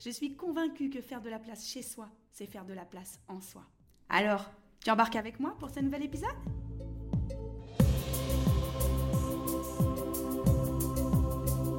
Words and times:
Je 0.00 0.10
suis 0.10 0.34
convaincue 0.34 0.90
que 0.90 1.00
faire 1.00 1.20
de 1.20 1.30
la 1.30 1.38
place 1.38 1.66
chez 1.66 1.82
soi, 1.82 2.08
c'est 2.32 2.46
faire 2.46 2.64
de 2.64 2.74
la 2.74 2.84
place 2.84 3.20
en 3.28 3.40
soi. 3.40 3.62
Alors, 4.08 4.50
tu 4.84 4.90
embarques 4.90 5.16
avec 5.16 5.40
moi 5.40 5.54
pour 5.58 5.70
ce 5.70 5.80
nouvel 5.80 6.04
épisode? 6.04 6.28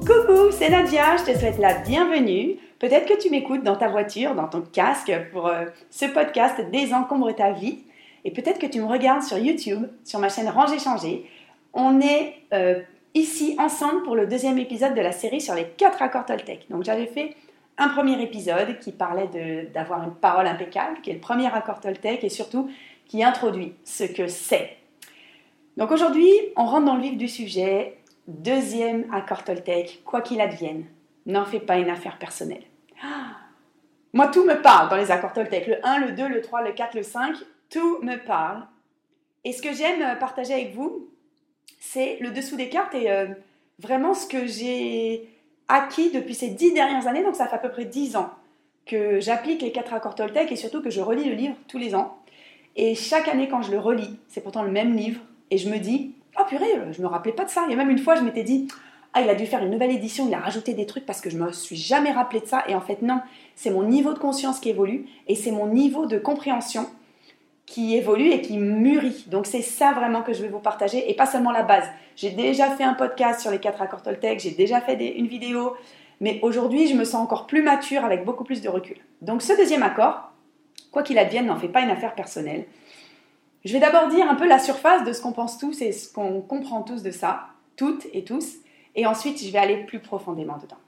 Coucou, 0.00 0.50
c'est 0.50 0.70
Nadia, 0.70 1.16
je 1.18 1.32
te 1.32 1.38
souhaite 1.38 1.58
la 1.58 1.78
bienvenue. 1.78 2.56
Peut-être 2.78 3.06
que 3.06 3.20
tu 3.20 3.30
m'écoutes 3.30 3.62
dans 3.62 3.76
ta 3.76 3.88
voiture, 3.88 4.34
dans 4.34 4.48
ton 4.48 4.62
casque 4.62 5.12
pour 5.32 5.46
euh, 5.46 5.66
ce 5.90 6.06
podcast 6.06 6.60
Désencombre 6.72 7.34
ta 7.34 7.52
vie. 7.52 7.84
Et 8.24 8.32
peut-être 8.32 8.58
que 8.58 8.66
tu 8.66 8.80
me 8.80 8.86
regardes 8.86 9.22
sur 9.22 9.38
YouTube, 9.38 9.86
sur 10.04 10.18
ma 10.18 10.28
chaîne 10.28 10.48
Ranger 10.48 10.78
Changer. 10.78 11.30
On 11.74 12.00
est 12.00 12.34
euh, 12.52 12.82
ici 13.14 13.56
ensemble 13.58 14.02
pour 14.02 14.16
le 14.16 14.26
deuxième 14.26 14.58
épisode 14.58 14.94
de 14.94 15.00
la 15.00 15.12
série 15.12 15.40
sur 15.40 15.54
les 15.54 15.68
quatre 15.76 16.02
accords 16.02 16.26
Toltec. 16.26 16.66
Donc 16.70 16.82
j'avais 16.82 17.06
fait 17.06 17.36
un 17.78 17.88
premier 17.88 18.20
épisode 18.22 18.78
qui 18.78 18.92
parlait 18.92 19.66
d'avoir 19.72 20.02
une 20.04 20.14
parole 20.14 20.46
impeccable, 20.46 21.00
qui 21.02 21.10
est 21.10 21.14
le 21.14 21.20
premier 21.20 21.52
accord 21.52 21.80
Toltec 21.80 22.24
et 22.24 22.28
surtout 22.28 22.70
qui 23.06 23.22
introduit 23.22 23.74
ce 23.84 24.04
que 24.04 24.28
c'est. 24.28 24.76
Donc 25.76 25.90
aujourd'hui, 25.90 26.30
on 26.56 26.64
rentre 26.64 26.86
dans 26.86 26.96
le 26.96 27.02
vif 27.02 27.16
du 27.16 27.28
sujet. 27.28 27.98
Deuxième 28.26 29.12
accord 29.12 29.44
Toltec, 29.44 30.02
quoi 30.04 30.20
qu'il 30.20 30.40
advienne, 30.40 30.86
n'en 31.26 31.44
fais 31.44 31.60
pas 31.60 31.76
une 31.76 31.90
affaire 31.90 32.18
personnelle. 32.18 32.64
moi, 34.12 34.28
tout 34.28 34.44
me 34.44 34.60
parle 34.60 34.88
dans 34.88 34.96
les 34.96 35.10
accords 35.10 35.34
Toltec. 35.34 35.66
Le 35.66 35.86
1, 35.86 35.98
le 36.06 36.12
2, 36.12 36.28
le 36.28 36.40
3, 36.40 36.62
le 36.62 36.72
4, 36.72 36.94
le 36.94 37.02
5, 37.02 37.36
tout 37.70 37.98
me 38.02 38.16
parle. 38.16 38.66
Et 39.44 39.52
ce 39.52 39.62
que 39.62 39.72
j'aime 39.72 40.18
partager 40.18 40.54
avec 40.54 40.74
vous, 40.74 41.08
c'est 41.78 42.18
le 42.20 42.30
dessous 42.30 42.56
des 42.56 42.68
cartes 42.68 42.94
et 42.94 43.10
euh, 43.10 43.26
vraiment 43.78 44.14
ce 44.14 44.26
que 44.26 44.46
j'ai 44.46 45.28
acquis 45.68 46.10
depuis 46.10 46.34
ces 46.34 46.48
dix 46.48 46.72
dernières 46.72 47.06
années, 47.06 47.22
donc 47.22 47.36
ça 47.36 47.46
fait 47.46 47.56
à 47.56 47.58
peu 47.58 47.70
près 47.70 47.84
dix 47.84 48.16
ans 48.16 48.30
que 48.86 49.20
j'applique 49.20 49.62
les 49.62 49.72
quatre 49.72 49.92
accords 49.92 50.14
Toltec 50.14 50.52
et 50.52 50.56
surtout 50.56 50.80
que 50.80 50.90
je 50.90 51.00
relis 51.00 51.24
le 51.24 51.34
livre 51.34 51.54
tous 51.66 51.78
les 51.78 51.94
ans. 51.94 52.16
Et 52.76 52.94
chaque 52.94 53.28
année 53.28 53.48
quand 53.48 53.62
je 53.62 53.72
le 53.72 53.78
relis, 53.78 54.18
c'est 54.28 54.42
pourtant 54.42 54.62
le 54.62 54.70
même 54.70 54.94
livre, 54.94 55.20
et 55.50 55.58
je 55.58 55.68
me 55.68 55.78
dis, 55.78 56.12
oh 56.38 56.44
purée, 56.48 56.66
je 56.92 57.02
me 57.02 57.06
rappelais 57.06 57.32
pas 57.32 57.44
de 57.44 57.50
ça. 57.50 57.64
Il 57.66 57.70
y 57.70 57.74
a 57.74 57.76
même 57.76 57.90
une 57.90 57.98
fois, 57.98 58.14
je 58.14 58.22
m'étais 58.22 58.42
dit, 58.42 58.68
ah, 59.14 59.22
il 59.22 59.30
a 59.30 59.34
dû 59.34 59.46
faire 59.46 59.62
une 59.62 59.70
nouvelle 59.70 59.92
édition, 59.92 60.28
il 60.28 60.34
a 60.34 60.40
rajouté 60.40 60.74
des 60.74 60.84
trucs 60.84 61.06
parce 61.06 61.20
que 61.20 61.30
je 61.30 61.38
me 61.38 61.50
suis 61.52 61.76
jamais 61.76 62.12
rappelé 62.12 62.40
de 62.40 62.46
ça. 62.46 62.64
Et 62.68 62.74
en 62.74 62.80
fait, 62.80 63.00
non, 63.02 63.20
c'est 63.54 63.70
mon 63.70 63.82
niveau 63.82 64.12
de 64.12 64.18
conscience 64.18 64.60
qui 64.60 64.68
évolue 64.68 65.06
et 65.26 65.34
c'est 65.34 65.52
mon 65.52 65.66
niveau 65.68 66.06
de 66.06 66.18
compréhension 66.18 66.86
qui 67.66 67.96
évolue 67.96 68.30
et 68.30 68.40
qui 68.40 68.58
mûrit. 68.58 69.24
Donc 69.26 69.46
c'est 69.46 69.62
ça 69.62 69.92
vraiment 69.92 70.22
que 70.22 70.32
je 70.32 70.42
vais 70.42 70.48
vous 70.48 70.60
partager 70.60 71.10
et 71.10 71.14
pas 71.14 71.26
seulement 71.26 71.50
la 71.50 71.64
base. 71.64 71.84
J'ai 72.14 72.30
déjà 72.30 72.70
fait 72.70 72.84
un 72.84 72.94
podcast 72.94 73.40
sur 73.40 73.50
les 73.50 73.58
quatre 73.58 73.82
accords 73.82 74.02
Toltec, 74.02 74.38
j'ai 74.40 74.52
déjà 74.52 74.80
fait 74.80 74.94
une 75.18 75.26
vidéo, 75.26 75.76
mais 76.20 76.38
aujourd'hui 76.42 76.86
je 76.86 76.94
me 76.94 77.04
sens 77.04 77.22
encore 77.22 77.46
plus 77.46 77.62
mature 77.62 78.04
avec 78.04 78.24
beaucoup 78.24 78.44
plus 78.44 78.62
de 78.62 78.68
recul. 78.68 78.96
Donc 79.20 79.42
ce 79.42 79.52
deuxième 79.56 79.82
accord, 79.82 80.30
quoi 80.92 81.02
qu'il 81.02 81.18
advienne, 81.18 81.46
n'en 81.46 81.56
fait 81.56 81.68
pas 81.68 81.80
une 81.80 81.90
affaire 81.90 82.14
personnelle. 82.14 82.64
Je 83.64 83.72
vais 83.72 83.80
d'abord 83.80 84.08
dire 84.08 84.30
un 84.30 84.36
peu 84.36 84.46
la 84.46 84.60
surface 84.60 85.04
de 85.04 85.12
ce 85.12 85.20
qu'on 85.20 85.32
pense 85.32 85.58
tous 85.58 85.82
et 85.82 85.90
ce 85.90 86.10
qu'on 86.10 86.40
comprend 86.40 86.82
tous 86.82 87.02
de 87.02 87.10
ça, 87.10 87.48
toutes 87.74 88.06
et 88.12 88.22
tous, 88.22 88.54
et 88.94 89.06
ensuite 89.06 89.44
je 89.44 89.50
vais 89.50 89.58
aller 89.58 89.78
plus 89.78 89.98
profondément 89.98 90.56
dedans. 90.56 90.78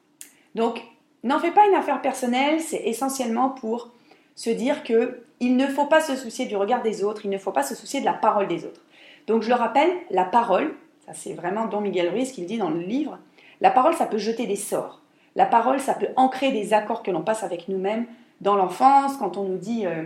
Donc 0.55 0.81
n'en 1.25 1.41
fait 1.41 1.51
pas 1.51 1.67
une 1.67 1.75
affaire 1.75 2.01
personnelle, 2.01 2.61
c'est 2.61 2.83
essentiellement 2.85 3.49
pour 3.49 3.91
se 4.37 4.51
dire 4.51 4.85
que 4.85 5.25
il 5.41 5.57
ne 5.57 5.67
faut 5.67 5.87
pas 5.87 6.01
se 6.01 6.17
soucier 6.17 6.47
du 6.47 6.57
regard 6.57 6.83
des 6.83 7.05
autres, 7.05 7.23
il 7.25 7.31
ne 7.31 7.39
faut 7.39 7.53
pas 7.53 7.63
se 7.63 7.75
soucier 7.75 8.01
de 8.01 8.05
la 8.05 8.13
parole 8.13 8.49
des 8.49 8.65
autres. 8.65 8.81
Donc 9.27 9.43
je 9.43 9.49
le 9.49 9.55
rappelle, 9.55 9.91
la 10.11 10.25
parole, 10.25 10.75
ça 11.07 11.13
c'est 11.15 11.35
vraiment 11.35 11.67
Don 11.67 11.81
Miguel 11.81 12.09
Ruiz 12.09 12.33
qui 12.33 12.41
le 12.41 12.47
dit 12.47 12.59
dans 12.59 12.71
le 12.71 12.81
livre, 12.81 13.19
la 13.61 13.71
parole 13.71 13.95
ça 13.95 14.07
peut 14.07 14.19
jeter 14.19 14.47
des 14.47 14.57
sorts. 14.57 15.03
La 15.37 15.47
parole 15.47 15.81
ça 15.81 15.95
peut 15.95 16.09
ancrer 16.17 16.51
des 16.53 16.73
accords 16.73 17.03
que 17.03 17.11
l'on 17.11 17.23
passe 17.23 17.43
avec 17.43 17.69
nous-mêmes 17.69 18.07
dans 18.41 18.57
l'enfance, 18.57 19.17
quand 19.17 19.37
on 19.37 19.45
nous 19.45 19.59
dit 19.59 19.87
euh, 19.87 20.05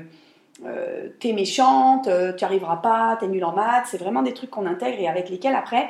euh, 0.64 1.08
t'es 1.20 1.32
méchante, 1.32 2.08
euh, 2.08 2.32
tu 2.32 2.44
arriveras 2.44 2.76
pas, 2.76 3.16
t'es 3.20 3.28
nul 3.28 3.44
en 3.44 3.52
maths, 3.52 3.86
c'est 3.86 3.98
vraiment 3.98 4.22
des 4.22 4.34
trucs 4.34 4.50
qu'on 4.50 4.66
intègre 4.66 5.00
et 5.00 5.08
avec 5.08 5.28
lesquels 5.28 5.54
après 5.54 5.88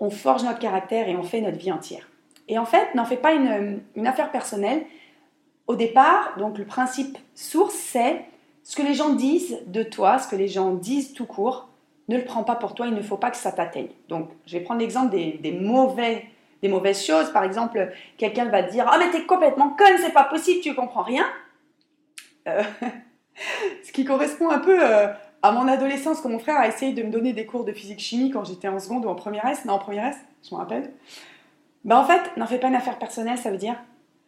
on 0.00 0.10
forge 0.10 0.44
notre 0.44 0.58
caractère 0.58 1.08
et 1.08 1.16
on 1.16 1.22
fait 1.22 1.40
notre 1.40 1.58
vie 1.58 1.72
entière. 1.72 2.08
Et 2.48 2.58
en 2.58 2.66
fait, 2.66 2.94
n'en 2.94 3.04
fais 3.04 3.16
pas 3.16 3.32
une 3.32 4.06
affaire 4.06 4.30
personnelle, 4.30 4.84
au 5.66 5.74
départ, 5.74 6.34
donc 6.38 6.58
le 6.58 6.64
principe 6.64 7.18
source, 7.34 7.74
c'est 7.74 8.24
ce 8.66 8.74
que 8.74 8.82
les 8.82 8.94
gens 8.94 9.10
disent 9.10 9.60
de 9.68 9.84
toi, 9.84 10.18
ce 10.18 10.26
que 10.26 10.34
les 10.34 10.48
gens 10.48 10.72
disent 10.72 11.12
tout 11.12 11.24
court, 11.24 11.68
ne 12.08 12.16
le 12.16 12.24
prends 12.24 12.42
pas 12.42 12.56
pour 12.56 12.74
toi, 12.74 12.88
il 12.88 12.94
ne 12.94 13.00
faut 13.00 13.16
pas 13.16 13.30
que 13.30 13.36
ça 13.36 13.52
t'atteigne. 13.52 13.90
Donc, 14.08 14.28
je 14.44 14.58
vais 14.58 14.64
prendre 14.64 14.80
l'exemple 14.80 15.12
des, 15.12 15.52
mauvais, 15.52 16.24
des 16.62 16.68
mauvaises 16.68 17.04
choses. 17.04 17.30
Par 17.32 17.44
exemple, 17.44 17.92
quelqu'un 18.18 18.46
va 18.46 18.64
te 18.64 18.72
dire 18.72 18.84
Ah, 18.90 18.98
mais 18.98 19.08
t'es 19.12 19.24
complètement 19.24 19.70
conne, 19.70 19.96
c'est 19.98 20.12
pas 20.12 20.24
possible, 20.24 20.62
tu 20.62 20.74
comprends 20.74 21.04
rien. 21.04 21.24
Euh, 22.48 22.64
ce 23.84 23.92
qui 23.92 24.04
correspond 24.04 24.50
un 24.50 24.58
peu 24.58 24.76
euh, 24.82 25.06
à 25.42 25.52
mon 25.52 25.68
adolescence, 25.68 26.20
quand 26.20 26.28
mon 26.28 26.40
frère 26.40 26.56
a 26.56 26.66
essayé 26.66 26.92
de 26.92 27.04
me 27.04 27.10
donner 27.12 27.32
des 27.32 27.46
cours 27.46 27.64
de 27.64 27.72
physique-chimie 27.72 28.32
quand 28.32 28.42
j'étais 28.42 28.66
en 28.66 28.80
seconde 28.80 29.06
ou 29.06 29.08
en 29.08 29.14
première 29.14 29.46
S. 29.46 29.64
Non, 29.64 29.74
en 29.74 29.78
première 29.78 30.06
S, 30.06 30.16
je 30.42 30.52
me 30.52 30.58
rappelle. 30.58 30.92
Ben, 31.84 31.98
en 31.98 32.04
fait, 32.04 32.36
n'en 32.36 32.48
fais 32.48 32.58
pas 32.58 32.66
une 32.66 32.74
affaire 32.74 32.98
personnelle, 32.98 33.38
ça 33.38 33.52
veut 33.52 33.58
dire 33.58 33.76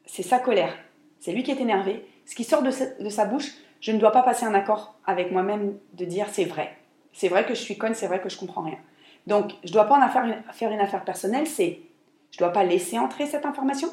c'est 0.06 0.22
sa 0.22 0.38
colère, 0.38 0.76
c'est 1.18 1.32
lui 1.32 1.42
qui 1.42 1.50
est 1.50 1.60
énervé. 1.60 2.06
Ce 2.24 2.36
qui 2.36 2.44
sort 2.44 2.62
de 2.62 2.70
sa, 2.70 3.24
bouche, 3.24 3.52
je 3.80 3.92
ne 3.92 3.98
dois 3.98 4.12
pas 4.12 4.22
passer 4.22 4.44
un 4.44 4.54
accord 4.54 4.94
avec 5.06 5.32
moi-même 5.32 5.76
de 5.94 6.04
dire 6.04 6.26
c'est 6.30 6.44
vrai. 6.44 6.76
C'est 7.12 7.28
vrai 7.28 7.44
que 7.44 7.54
je 7.54 7.60
suis 7.60 7.78
conne, 7.78 7.94
c'est 7.94 8.06
vrai 8.06 8.20
que 8.20 8.28
je 8.28 8.38
comprends 8.38 8.62
rien. 8.62 8.78
Donc, 9.26 9.52
je 9.62 9.68
ne 9.68 9.72
dois 9.74 9.84
pas 9.84 9.98
en 9.98 10.08
faire 10.08 10.24
une, 10.24 10.42
faire 10.52 10.70
une 10.70 10.80
affaire 10.80 11.04
personnelle, 11.04 11.46
c'est 11.46 11.80
je 12.30 12.36
ne 12.36 12.46
dois 12.46 12.52
pas 12.52 12.64
laisser 12.64 12.98
entrer 12.98 13.26
cette 13.26 13.46
information. 13.46 13.88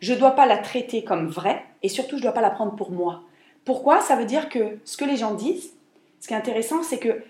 Je 0.00 0.12
ne 0.12 0.18
dois 0.18 0.32
pas 0.32 0.46
la 0.46 0.58
traiter 0.58 1.04
comme 1.04 1.28
vraie 1.28 1.64
et 1.82 1.88
surtout, 1.88 2.16
je 2.16 2.22
ne 2.22 2.22
dois 2.22 2.32
pas 2.32 2.40
la 2.40 2.50
prendre 2.50 2.74
pour 2.74 2.90
moi. 2.90 3.22
Pourquoi? 3.64 4.00
Ça 4.00 4.16
veut 4.16 4.24
dire 4.24 4.48
que 4.48 4.78
ce 4.84 4.96
que 4.96 5.04
les 5.04 5.16
gens 5.16 5.34
disent, 5.34 5.74
ce 6.20 6.28
qui 6.28 6.34
est 6.34 6.36
intéressant, 6.36 6.82
c'est 6.82 6.98
que 6.98 7.22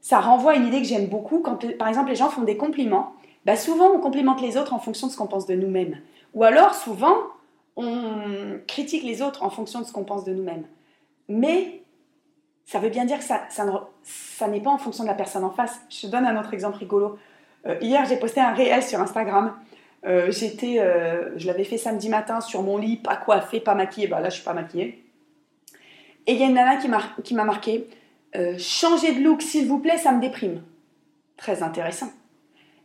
ça 0.00 0.20
renvoie 0.20 0.52
à 0.52 0.54
une 0.56 0.66
idée 0.66 0.80
que 0.80 0.86
j'aime 0.86 1.06
beaucoup. 1.06 1.40
Quand, 1.40 1.56
par 1.76 1.88
exemple, 1.88 2.10
les 2.10 2.16
gens 2.16 2.28
font 2.28 2.42
des 2.42 2.56
compliments, 2.56 3.14
bah 3.44 3.56
souvent 3.56 3.90
on 3.92 3.98
complimente 3.98 4.40
les 4.40 4.56
autres 4.56 4.72
en 4.72 4.78
fonction 4.78 5.08
de 5.08 5.12
ce 5.12 5.16
qu'on 5.16 5.26
pense 5.26 5.46
de 5.46 5.54
nous-mêmes. 5.54 5.98
Ou 6.34 6.44
alors, 6.44 6.74
souvent, 6.74 7.16
on 7.76 8.58
critique 8.66 9.02
les 9.02 9.22
autres 9.22 9.42
en 9.42 9.50
fonction 9.50 9.80
de 9.80 9.84
ce 9.84 9.92
qu'on 9.92 10.04
pense 10.04 10.24
de 10.24 10.32
nous-mêmes. 10.32 10.64
Mais 11.32 11.80
ça 12.66 12.78
veut 12.78 12.90
bien 12.90 13.06
dire 13.06 13.18
que 13.18 13.24
ça, 13.24 13.46
ça, 13.48 14.48
n'est 14.48 14.60
pas 14.60 14.70
en 14.70 14.76
fonction 14.76 15.02
de 15.02 15.08
la 15.08 15.14
personne 15.14 15.44
en 15.44 15.50
face. 15.50 15.80
Je 15.88 16.02
te 16.02 16.06
donne 16.08 16.26
un 16.26 16.38
autre 16.38 16.52
exemple 16.52 16.76
rigolo. 16.76 17.18
Euh, 17.66 17.76
hier, 17.80 18.04
j'ai 18.04 18.16
posté 18.16 18.40
un 18.40 18.52
réel 18.52 18.82
sur 18.82 19.00
Instagram. 19.00 19.54
Euh, 20.04 20.30
j'étais, 20.30 20.78
euh, 20.78 21.30
je 21.38 21.46
l'avais 21.46 21.64
fait 21.64 21.78
samedi 21.78 22.10
matin 22.10 22.42
sur 22.42 22.62
mon 22.62 22.76
lit, 22.76 22.96
pas 22.98 23.16
coiffée, 23.16 23.60
pas 23.60 23.74
maquillée. 23.74 24.08
Bah 24.08 24.20
là, 24.20 24.28
je 24.28 24.34
suis 24.34 24.44
pas 24.44 24.52
maquillée. 24.52 25.02
Et 26.26 26.34
il 26.34 26.38
y 26.38 26.42
a 26.42 26.46
une 26.46 26.54
nana 26.54 26.76
qui 26.76 27.34
m'a 27.34 27.44
marqué 27.44 27.88
Changez 28.58 29.12
de 29.12 29.22
look, 29.22 29.42
s'il 29.42 29.68
vous 29.68 29.78
plaît, 29.78 29.98
ça 29.98 30.12
me 30.12 30.20
déprime. 30.20 30.62
Très 31.36 31.62
intéressant. 31.62 32.08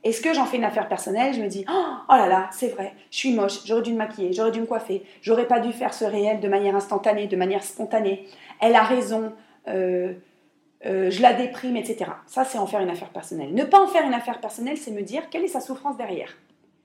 Est-ce 0.08 0.22
que 0.22 0.34
j'en 0.34 0.46
fais 0.46 0.56
une 0.56 0.64
affaire 0.64 0.88
personnelle? 0.88 1.34
Je 1.34 1.42
me 1.42 1.50
dis, 1.50 1.66
oh, 1.70 1.86
oh 2.08 2.14
là 2.14 2.30
là, 2.30 2.50
c'est 2.54 2.70
vrai, 2.70 2.94
je 3.12 3.18
suis 3.18 3.34
moche, 3.34 3.66
j'aurais 3.66 3.82
dû 3.82 3.92
me 3.92 3.98
maquiller, 3.98 4.32
j'aurais 4.32 4.52
dû 4.52 4.62
me 4.62 4.66
coiffer, 4.66 5.04
j'aurais 5.22 5.48
pas 5.48 5.60
dû 5.60 5.74
faire 5.74 5.94
ce 5.94 6.06
réel 6.06 6.40
de 6.40 6.48
manière 6.48 6.78
instantanée, 6.78 7.28
de 7.28 7.36
manière 7.36 7.62
spontanée. 7.62 8.26
Elle 8.62 8.76
a 8.76 8.84
raison, 8.84 9.34
euh, 9.68 10.14
euh, 10.86 11.12
je 11.12 11.22
la 11.22 11.34
déprime, 11.34 11.76
etc. 11.76 12.10
Ça, 12.26 12.46
c'est 12.46 12.58
en 12.58 12.68
faire 12.68 12.80
une 12.80 12.90
affaire 12.90 13.10
personnelle. 13.10 13.54
Ne 13.54 13.66
pas 13.66 13.82
en 13.82 13.88
faire 13.88 14.06
une 14.06 14.14
affaire 14.14 14.40
personnelle, 14.40 14.78
c'est 14.78 14.92
me 14.92 15.02
dire 15.02 15.30
quelle 15.30 15.44
est 15.44 15.50
sa 15.50 15.60
souffrance 15.60 15.98
derrière. 15.98 16.38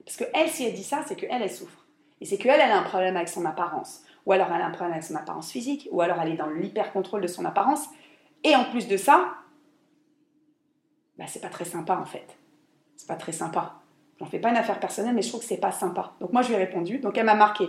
Parce 0.03 0.17
que 0.17 0.25
elle, 0.33 0.49
si 0.49 0.65
elle 0.65 0.73
dit 0.73 0.83
ça, 0.83 1.05
c'est 1.07 1.15
qu'elle, 1.15 1.41
elle 1.41 1.49
souffre. 1.49 1.85
Et 2.19 2.25
c'est 2.25 2.35
qu'elle, 2.35 2.59
elle 2.59 2.71
a 2.71 2.77
un 2.77 2.83
problème 2.83 3.15
avec 3.15 3.29
son 3.29 3.45
apparence. 3.45 4.03
Ou 4.25 4.33
alors 4.33 4.47
elle 4.53 4.61
a 4.61 4.65
un 4.65 4.71
problème 4.71 4.91
avec 4.91 5.03
son 5.03 5.15
apparence 5.15 5.49
physique, 5.49 5.87
ou 5.91 6.01
alors 6.01 6.17
elle 6.21 6.33
est 6.33 6.37
dans 6.37 6.49
l'hyper-contrôle 6.49 7.21
de 7.21 7.27
son 7.27 7.45
apparence. 7.45 7.87
Et 8.43 8.53
en 8.53 8.65
plus 8.65 8.89
de 8.89 8.97
ça, 8.97 9.35
bah, 11.17 11.23
c'est 11.25 11.41
pas 11.41 11.47
très 11.47 11.63
sympa 11.63 11.95
en 11.95 12.05
fait 12.05 12.27
c'est 12.95 13.07
pas 13.07 13.15
très 13.15 13.31
sympa. 13.31 13.75
J'en 14.19 14.25
fais 14.25 14.39
pas 14.39 14.49
une 14.49 14.57
affaire 14.57 14.79
personnelle, 14.79 15.15
mais 15.15 15.21
je 15.21 15.29
trouve 15.29 15.41
que 15.41 15.47
c'est 15.47 15.57
pas 15.57 15.71
sympa. 15.71 16.13
Donc 16.21 16.33
moi, 16.33 16.41
je 16.41 16.49
lui 16.49 16.55
ai 16.55 16.57
répondu. 16.57 16.99
Donc 16.99 17.17
elle 17.17 17.25
m'a 17.25 17.35
marqué 17.35 17.65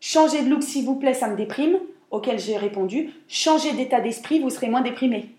Changez 0.00 0.42
de 0.42 0.50
look, 0.50 0.62
s'il 0.62 0.84
vous 0.84 0.96
plaît, 0.96 1.14
ça 1.14 1.28
me 1.28 1.36
déprime. 1.36 1.78
Auquel 2.10 2.38
j'ai 2.38 2.56
répondu 2.56 3.10
Changez 3.28 3.72
d'état 3.72 4.00
d'esprit, 4.00 4.40
vous 4.40 4.50
serez 4.50 4.68
moins 4.68 4.82
déprimé. 4.82 5.30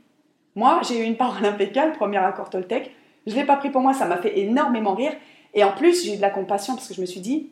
Moi, 0.55 0.81
j'ai 0.87 0.99
eu 0.99 1.03
une 1.03 1.17
parole 1.17 1.45
impeccable, 1.45 1.93
premier 1.93 2.17
accord 2.17 2.49
Toltec. 2.49 2.91
Je 3.27 3.33
ne 3.33 3.39
l'ai 3.39 3.45
pas 3.45 3.57
pris 3.57 3.69
pour 3.69 3.81
moi, 3.81 3.93
ça 3.93 4.05
m'a 4.05 4.17
fait 4.17 4.39
énormément 4.39 4.95
rire. 4.95 5.13
Et 5.53 5.63
en 5.63 5.71
plus, 5.71 6.03
j'ai 6.03 6.13
eu 6.13 6.17
de 6.17 6.21
la 6.21 6.29
compassion 6.29 6.75
parce 6.75 6.87
que 6.87 6.93
je 6.93 7.01
me 7.01 7.05
suis 7.05 7.19
dit 7.19 7.49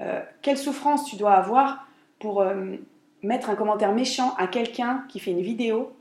euh, 0.00 0.20
Quelle 0.42 0.58
souffrance 0.58 1.04
tu 1.04 1.16
dois 1.16 1.32
avoir 1.32 1.86
pour, 2.18 2.40
euh, 2.40 2.76
mettre 3.22 3.50
un 3.50 3.54
commentaire 3.54 3.92
méchant 3.92 4.34
à 4.38 4.46
quelqu'un 4.46 5.04
qui 5.08 5.18
fait 5.18 5.30
une 5.30 5.42
vidéo 5.42 5.92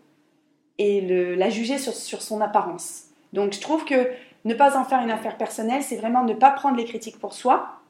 et 0.78 1.36
la 1.36 1.50
juger 1.50 1.80
sur, 1.80 1.94
sur 1.94 2.22
son 2.22 2.42
apparence. 2.42 3.06
Donc 3.34 3.54
je 3.54 3.60
trouve 3.60 3.84
que 3.84 4.10
ne 4.48 4.54
pas 4.54 4.78
en 4.78 4.84
faire 4.84 5.02
une 5.02 5.12
affaire 5.12 5.38
personnelle, 5.38 5.84
c'est 5.84 5.98
vraiment 5.98 6.24
ne 6.24 6.34
pas 6.34 6.52
prendre 6.52 6.78
les 6.78 6.86
critiques 6.86 7.20
pour 7.20 7.34
soi, 7.34 7.82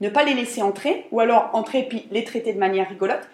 ne 0.00 0.08
pas 0.08 0.22
les 0.22 0.34
laisser 0.34 0.62
entrer, 0.62 1.06
ou 1.10 1.20
alors 1.20 1.50
entrer 1.54 1.84
puis 1.84 2.06
les 2.10 2.24
traiter 2.24 2.52
de 2.52 2.58
manière 2.58 2.88
rigolote. 2.88 3.28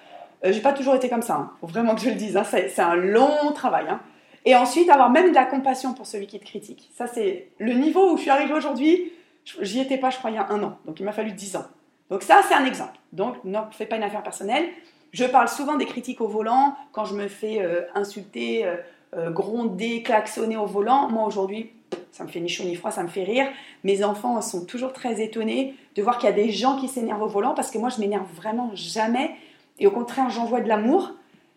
Euh, 0.44 0.52
j'ai 0.52 0.60
pas 0.60 0.72
toujours 0.72 0.94
été 0.94 1.08
comme 1.08 1.22
ça, 1.22 1.34
hein. 1.34 1.50
faut 1.60 1.66
vraiment 1.66 1.94
que 1.94 2.00
je 2.00 2.10
le 2.10 2.14
dise, 2.14 2.36
hein. 2.36 2.44
c'est 2.44 2.78
un 2.78 2.94
long 2.94 3.52
travail. 3.54 3.86
Hein. 3.88 4.00
Et 4.44 4.54
ensuite, 4.54 4.88
avoir 4.88 5.10
même 5.10 5.30
de 5.30 5.34
la 5.34 5.44
compassion 5.44 5.94
pour 5.94 6.06
celui 6.06 6.26
qui 6.26 6.38
te 6.38 6.44
critique. 6.44 6.90
Ça, 6.94 7.06
c'est 7.06 7.48
le 7.58 7.72
niveau 7.72 8.12
où 8.12 8.16
je 8.16 8.22
suis 8.22 8.30
arrivée 8.30 8.54
aujourd'hui. 8.54 9.12
J'y 9.60 9.80
étais 9.80 9.98
pas, 9.98 10.10
je 10.10 10.18
crois, 10.18 10.30
un 10.30 10.62
an. 10.62 10.78
Donc, 10.84 11.00
il 11.00 11.04
m'a 11.04 11.12
fallu 11.12 11.32
dix 11.32 11.56
ans. 11.56 11.64
Donc, 12.08 12.22
ça, 12.22 12.40
c'est 12.46 12.54
un 12.54 12.64
exemple. 12.64 12.98
Donc, 13.12 13.42
ne 13.44 13.58
fais 13.72 13.86
pas 13.86 13.96
une 13.96 14.02
affaire 14.02 14.22
personnelle. 14.22 14.64
Je 15.12 15.24
parle 15.24 15.48
souvent 15.48 15.76
des 15.76 15.86
critiques 15.86 16.20
au 16.20 16.28
volant 16.28 16.76
quand 16.92 17.04
je 17.04 17.14
me 17.14 17.28
fais 17.28 17.60
euh, 17.60 17.82
insulter, 17.94 18.64
euh, 18.64 18.76
euh, 19.16 19.30
gronder, 19.30 20.02
klaxonner 20.02 20.56
au 20.56 20.66
volant. 20.66 21.08
Moi, 21.08 21.26
aujourd'hui, 21.26 21.72
ça 22.12 22.24
me 22.24 22.28
fait 22.28 22.40
ni 22.40 22.48
chaud 22.48 22.64
ni 22.64 22.74
froid, 22.74 22.90
ça 22.90 23.02
me 23.02 23.08
fait 23.08 23.24
rire. 23.24 23.46
Mes 23.84 24.04
enfants 24.04 24.40
sont 24.40 24.64
toujours 24.64 24.92
très 24.92 25.22
étonnés 25.22 25.74
de 25.94 26.02
voir 26.02 26.18
qu'il 26.18 26.28
y 26.28 26.32
a 26.32 26.34
des 26.34 26.50
gens 26.50 26.78
qui 26.78 26.88
s'énervent 26.88 27.22
au 27.22 27.28
volant 27.28 27.54
parce 27.54 27.70
que 27.70 27.78
moi, 27.78 27.88
je 27.88 28.00
m'énerve 28.00 28.26
vraiment 28.34 28.70
jamais. 28.74 29.30
Et 29.78 29.86
au 29.86 29.90
contraire, 29.90 30.30
j'envoie 30.30 30.60
de 30.60 30.68
l'amour 30.68 31.12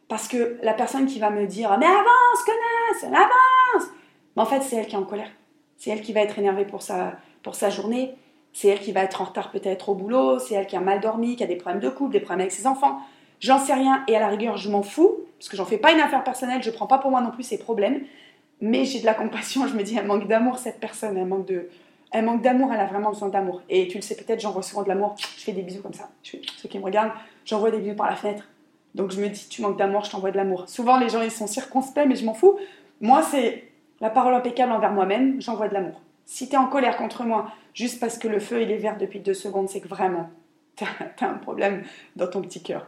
parce 0.07 0.27
que 0.27 0.57
la 0.61 0.73
personne 0.73 1.05
qui 1.05 1.19
va 1.19 1.29
me 1.29 1.47
dire 1.47 1.75
Mais 1.79 1.85
avance, 1.85 2.43
connasse, 2.45 3.03
avance 3.05 3.89
Mais 4.35 4.41
en 4.41 4.45
fait, 4.45 4.61
c'est 4.61 4.75
elle 4.75 4.87
qui 4.87 4.95
est 4.95 4.99
en 4.99 5.03
colère. 5.03 5.31
C'est 5.77 5.89
elle 5.89 6.01
qui 6.01 6.13
va 6.13 6.21
être 6.21 6.37
énervée 6.37 6.65
pour 6.65 6.81
sa, 6.81 7.13
pour 7.43 7.55
sa 7.55 7.69
journée. 7.69 8.13
C'est 8.53 8.67
elle 8.67 8.79
qui 8.79 8.91
va 8.91 9.03
être 9.03 9.21
en 9.21 9.25
retard 9.25 9.51
peut-être 9.51 9.89
au 9.89 9.95
boulot. 9.95 10.37
C'est 10.39 10.55
elle 10.55 10.67
qui 10.67 10.75
a 10.75 10.81
mal 10.81 10.99
dormi, 10.99 11.35
qui 11.35 11.43
a 11.43 11.47
des 11.47 11.55
problèmes 11.55 11.81
de 11.81 11.89
couple, 11.89 12.11
des 12.11 12.19
problèmes 12.19 12.41
avec 12.41 12.51
ses 12.51 12.67
enfants. 12.67 12.99
J'en 13.39 13.57
sais 13.57 13.73
rien 13.73 14.03
et 14.07 14.15
à 14.15 14.19
la 14.19 14.27
rigueur, 14.27 14.57
je 14.57 14.69
m'en 14.69 14.83
fous 14.83 15.21
parce 15.39 15.49
que 15.49 15.57
j'en 15.57 15.65
fais 15.65 15.79
pas 15.79 15.91
une 15.91 15.99
affaire 15.99 16.23
personnelle. 16.23 16.61
Je 16.61 16.69
prends 16.69 16.85
pas 16.85 16.99
pour 16.99 17.09
moi 17.09 17.21
non 17.21 17.31
plus 17.31 17.43
ses 17.43 17.57
problèmes. 17.57 18.03
Mais 18.61 18.85
j'ai 18.85 19.01
de 19.01 19.05
la 19.05 19.13
compassion. 19.13 19.67
Je 19.67 19.75
me 19.75 19.83
dis 19.83 19.97
Elle 19.97 20.07
manque 20.07 20.27
d'amour, 20.27 20.57
cette 20.57 20.79
personne. 20.79 21.17
Elle 21.17 21.27
manque 21.27 21.47
de. 21.47 21.69
Elle 22.11 22.25
manque 22.25 22.41
d'amour, 22.41 22.73
elle 22.73 22.79
a 22.79 22.87
vraiment 22.87 23.11
besoin 23.11 23.29
d'amour. 23.29 23.61
Et 23.69 23.87
tu 23.87 23.97
le 23.97 24.01
sais 24.01 24.15
peut-être, 24.15 24.41
j'en 24.41 24.51
reçois 24.51 24.83
de 24.83 24.89
l'amour. 24.89 25.15
Je 25.37 25.43
fais 25.43 25.53
des 25.53 25.61
bisous 25.61 25.81
comme 25.81 25.93
ça. 25.93 26.09
Je 26.23 26.37
ceux 26.57 26.67
qui 26.67 26.77
me 26.77 26.83
regardent, 26.83 27.13
j'envoie 27.45 27.71
des 27.71 27.79
bisous 27.79 27.95
par 27.95 28.09
la 28.09 28.17
fenêtre. 28.17 28.43
Donc 28.95 29.11
je 29.11 29.21
me 29.21 29.29
dis, 29.29 29.47
tu 29.47 29.61
manques 29.61 29.77
d'amour, 29.77 30.03
je 30.03 30.11
t'envoie 30.11 30.31
de 30.31 30.37
l'amour. 30.37 30.67
Souvent, 30.67 30.97
les 30.97 31.07
gens, 31.07 31.21
ils 31.21 31.31
sont 31.31 31.47
circonspects, 31.47 32.05
mais 32.05 32.15
je 32.15 32.25
m'en 32.25 32.33
fous. 32.33 32.59
Moi, 32.99 33.21
c'est 33.23 33.63
la 34.01 34.09
parole 34.09 34.33
impeccable 34.33 34.71
envers 34.71 34.91
moi-même, 34.91 35.41
j'envoie 35.41 35.69
de 35.69 35.73
l'amour. 35.73 36.01
Si 36.25 36.49
tu 36.49 36.55
es 36.55 36.57
en 36.57 36.67
colère 36.67 36.97
contre 36.97 37.23
moi, 37.23 37.51
juste 37.73 37.99
parce 37.99 38.17
que 38.17 38.27
le 38.27 38.39
feu, 38.39 38.61
il 38.61 38.71
est 38.71 38.77
vert 38.77 38.97
depuis 38.97 39.19
deux 39.19 39.33
secondes, 39.33 39.69
c'est 39.69 39.79
que 39.79 39.87
vraiment, 39.87 40.29
tu 40.75 40.83
as, 40.83 41.29
un 41.29 41.35
problème 41.35 41.83
dans 42.15 42.27
ton 42.27 42.41
petit 42.41 42.61
cœur. 42.61 42.87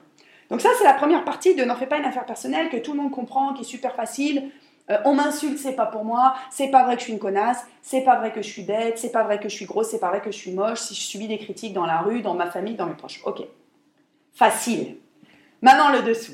Donc 0.49 0.59
ça, 0.61 0.69
c'est 0.77 0.83
la 0.83 0.93
première 0.93 1.23
partie 1.23 1.55
de 1.55 1.63
N'en 1.63 1.75
fais 1.75 1.87
pas 1.87 1.97
une 1.97 2.05
affaire 2.05 2.25
personnelle 2.25 2.69
que 2.69 2.77
tout 2.77 2.93
le 2.93 3.01
monde 3.01 3.11
comprend, 3.11 3.53
qui 3.53 3.61
est 3.61 3.65
super 3.65 3.95
facile. 3.95 4.51
Euh, 4.89 4.97
on 5.06 5.13
m'insulte, 5.13 5.57
c'est 5.59 5.75
pas 5.75 5.85
pour 5.85 6.03
moi, 6.03 6.35
c'est 6.51 6.68
pas 6.68 6.83
vrai 6.83 6.95
que 6.95 7.00
je 7.00 7.06
suis 7.06 7.13
une 7.13 7.19
connasse, 7.19 7.59
c'est 7.81 8.01
pas 8.01 8.18
vrai 8.18 8.33
que 8.33 8.41
je 8.41 8.50
suis 8.50 8.63
bête, 8.63 8.97
c'est 8.97 9.12
pas 9.12 9.24
vrai 9.24 9.39
que 9.39 9.47
je 9.47 9.56
suis 9.56 9.65
grosse, 9.65 9.89
c'est 9.89 10.00
pas 10.00 10.09
vrai 10.09 10.21
que 10.21 10.31
je 10.31 10.38
suis 10.38 10.51
moche, 10.51 10.80
si 10.80 10.94
je 10.94 11.01
subis 11.01 11.27
des 11.27 11.38
critiques 11.38 11.74
dans 11.74 11.85
la 11.85 12.01
rue, 12.01 12.21
dans 12.21 12.33
ma 12.33 12.51
famille, 12.51 12.75
dans 12.75 12.85
mes 12.85 12.95
proches. 12.95 13.21
Ok. 13.25 13.44
Facile. 14.33 14.97
Maintenant, 15.62 15.91
le 15.91 16.01
dessous. 16.01 16.33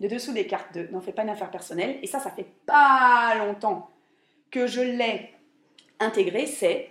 Le 0.00 0.08
dessous 0.08 0.32
des 0.32 0.46
cartes 0.46 0.74
de 0.74 0.88
n'en 0.90 1.00
fais 1.00 1.12
pas 1.12 1.22
une 1.22 1.28
affaire 1.28 1.50
personnelle. 1.50 1.98
Et 2.02 2.08
ça, 2.08 2.18
ça 2.18 2.30
fait 2.30 2.48
pas 2.66 3.34
longtemps 3.38 3.88
que 4.50 4.66
je 4.66 4.80
l'ai 4.80 5.32
intégré. 6.00 6.46
C'est 6.46 6.90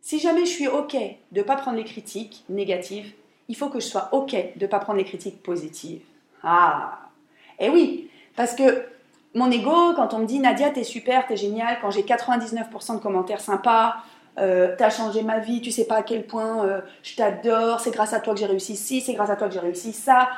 si 0.00 0.18
jamais 0.18 0.46
je 0.46 0.50
suis 0.50 0.66
OK 0.66 0.94
de 0.94 1.38
ne 1.38 1.42
pas 1.42 1.56
prendre 1.56 1.76
les 1.76 1.84
critiques 1.84 2.44
négatives, 2.48 3.12
il 3.48 3.56
faut 3.56 3.68
que 3.68 3.80
je 3.80 3.86
sois 3.86 4.08
OK 4.12 4.32
de 4.32 4.64
ne 4.64 4.66
pas 4.66 4.80
prendre 4.80 4.98
les 4.98 5.04
critiques 5.04 5.42
positives. 5.42 6.02
Ah 6.42 7.10
Et 7.58 7.66
eh 7.66 7.68
oui, 7.68 8.10
parce 8.34 8.54
que 8.54 8.86
mon 9.34 9.50
ego, 9.50 9.94
quand 9.94 10.12
on 10.14 10.18
me 10.18 10.26
dit 10.26 10.38
Nadia, 10.40 10.70
t'es 10.70 10.84
super, 10.84 11.26
t'es 11.26 11.36
génial, 11.36 11.78
quand 11.80 11.90
j'ai 11.90 12.02
99% 12.02 12.96
de 12.96 13.00
commentaires 13.00 13.40
sympas, 13.40 13.96
euh, 14.38 14.74
t'as 14.76 14.90
changé 14.90 15.22
ma 15.22 15.38
vie, 15.38 15.60
tu 15.60 15.70
sais 15.70 15.86
pas 15.86 15.96
à 15.96 16.02
quel 16.02 16.26
point 16.26 16.64
euh, 16.64 16.80
je 17.02 17.16
t'adore, 17.16 17.80
c'est 17.80 17.90
grâce 17.90 18.12
à 18.12 18.20
toi 18.20 18.34
que 18.34 18.40
j'ai 18.40 18.46
réussi 18.46 18.76
ci, 18.76 19.00
c'est 19.00 19.14
grâce 19.14 19.30
à 19.30 19.36
toi 19.36 19.48
que 19.48 19.54
j'ai 19.54 19.60
réussi 19.60 19.92
ça, 19.92 20.28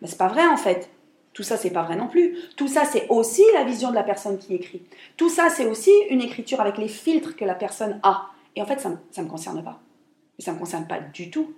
mais 0.00 0.08
c'est 0.08 0.18
pas 0.18 0.28
vrai 0.28 0.46
en 0.46 0.56
fait. 0.56 0.90
Tout 1.32 1.44
ça, 1.44 1.56
c'est 1.56 1.70
pas 1.70 1.82
vrai 1.82 1.94
non 1.94 2.08
plus. 2.08 2.36
Tout 2.56 2.66
ça, 2.66 2.84
c'est 2.84 3.06
aussi 3.08 3.44
la 3.54 3.62
vision 3.62 3.90
de 3.90 3.94
la 3.94 4.02
personne 4.02 4.36
qui 4.36 4.54
écrit. 4.54 4.82
Tout 5.16 5.28
ça, 5.28 5.48
c'est 5.48 5.66
aussi 5.66 5.92
une 6.10 6.20
écriture 6.20 6.60
avec 6.60 6.76
les 6.76 6.88
filtres 6.88 7.36
que 7.36 7.44
la 7.44 7.54
personne 7.54 8.00
a. 8.02 8.26
Et 8.56 8.62
en 8.62 8.66
fait, 8.66 8.80
ça 8.80 8.88
ne 8.88 9.22
me 9.22 9.30
concerne 9.30 9.62
pas. 9.62 9.80
ça 10.40 10.50
ne 10.50 10.56
me 10.56 10.60
concerne 10.60 10.88
pas 10.88 10.98
du 10.98 11.30
tout. 11.30 11.54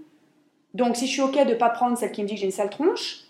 Donc, 0.74 0.96
si 0.96 1.06
je 1.06 1.12
suis 1.12 1.22
OK 1.22 1.34
de 1.34 1.50
ne 1.50 1.54
pas 1.54 1.70
prendre 1.70 1.96
celle 1.96 2.12
qui 2.12 2.22
me 2.22 2.28
dit 2.28 2.34
que 2.34 2.40
j'ai 2.40 2.46
une 2.46 2.52
sale 2.52 2.68
tronche, 2.68 3.20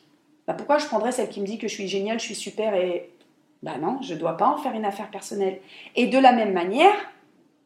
bah 0.48 0.54
pourquoi 0.54 0.78
je 0.78 0.86
prendrais 0.86 1.12
celle 1.12 1.28
qui 1.28 1.40
me 1.40 1.46
dit 1.46 1.58
que 1.58 1.68
je 1.68 1.74
suis 1.74 1.86
géniale, 1.86 2.18
je 2.18 2.24
suis 2.24 2.34
super 2.34 2.74
et. 2.74 3.11
Bah 3.62 3.78
non, 3.80 4.00
je 4.02 4.14
ne 4.14 4.18
dois 4.18 4.36
pas 4.36 4.48
en 4.48 4.56
faire 4.56 4.74
une 4.74 4.84
affaire 4.84 5.10
personnelle. 5.10 5.60
Et 5.94 6.06
de 6.06 6.18
la 6.18 6.32
même 6.32 6.52
manière, 6.52 6.94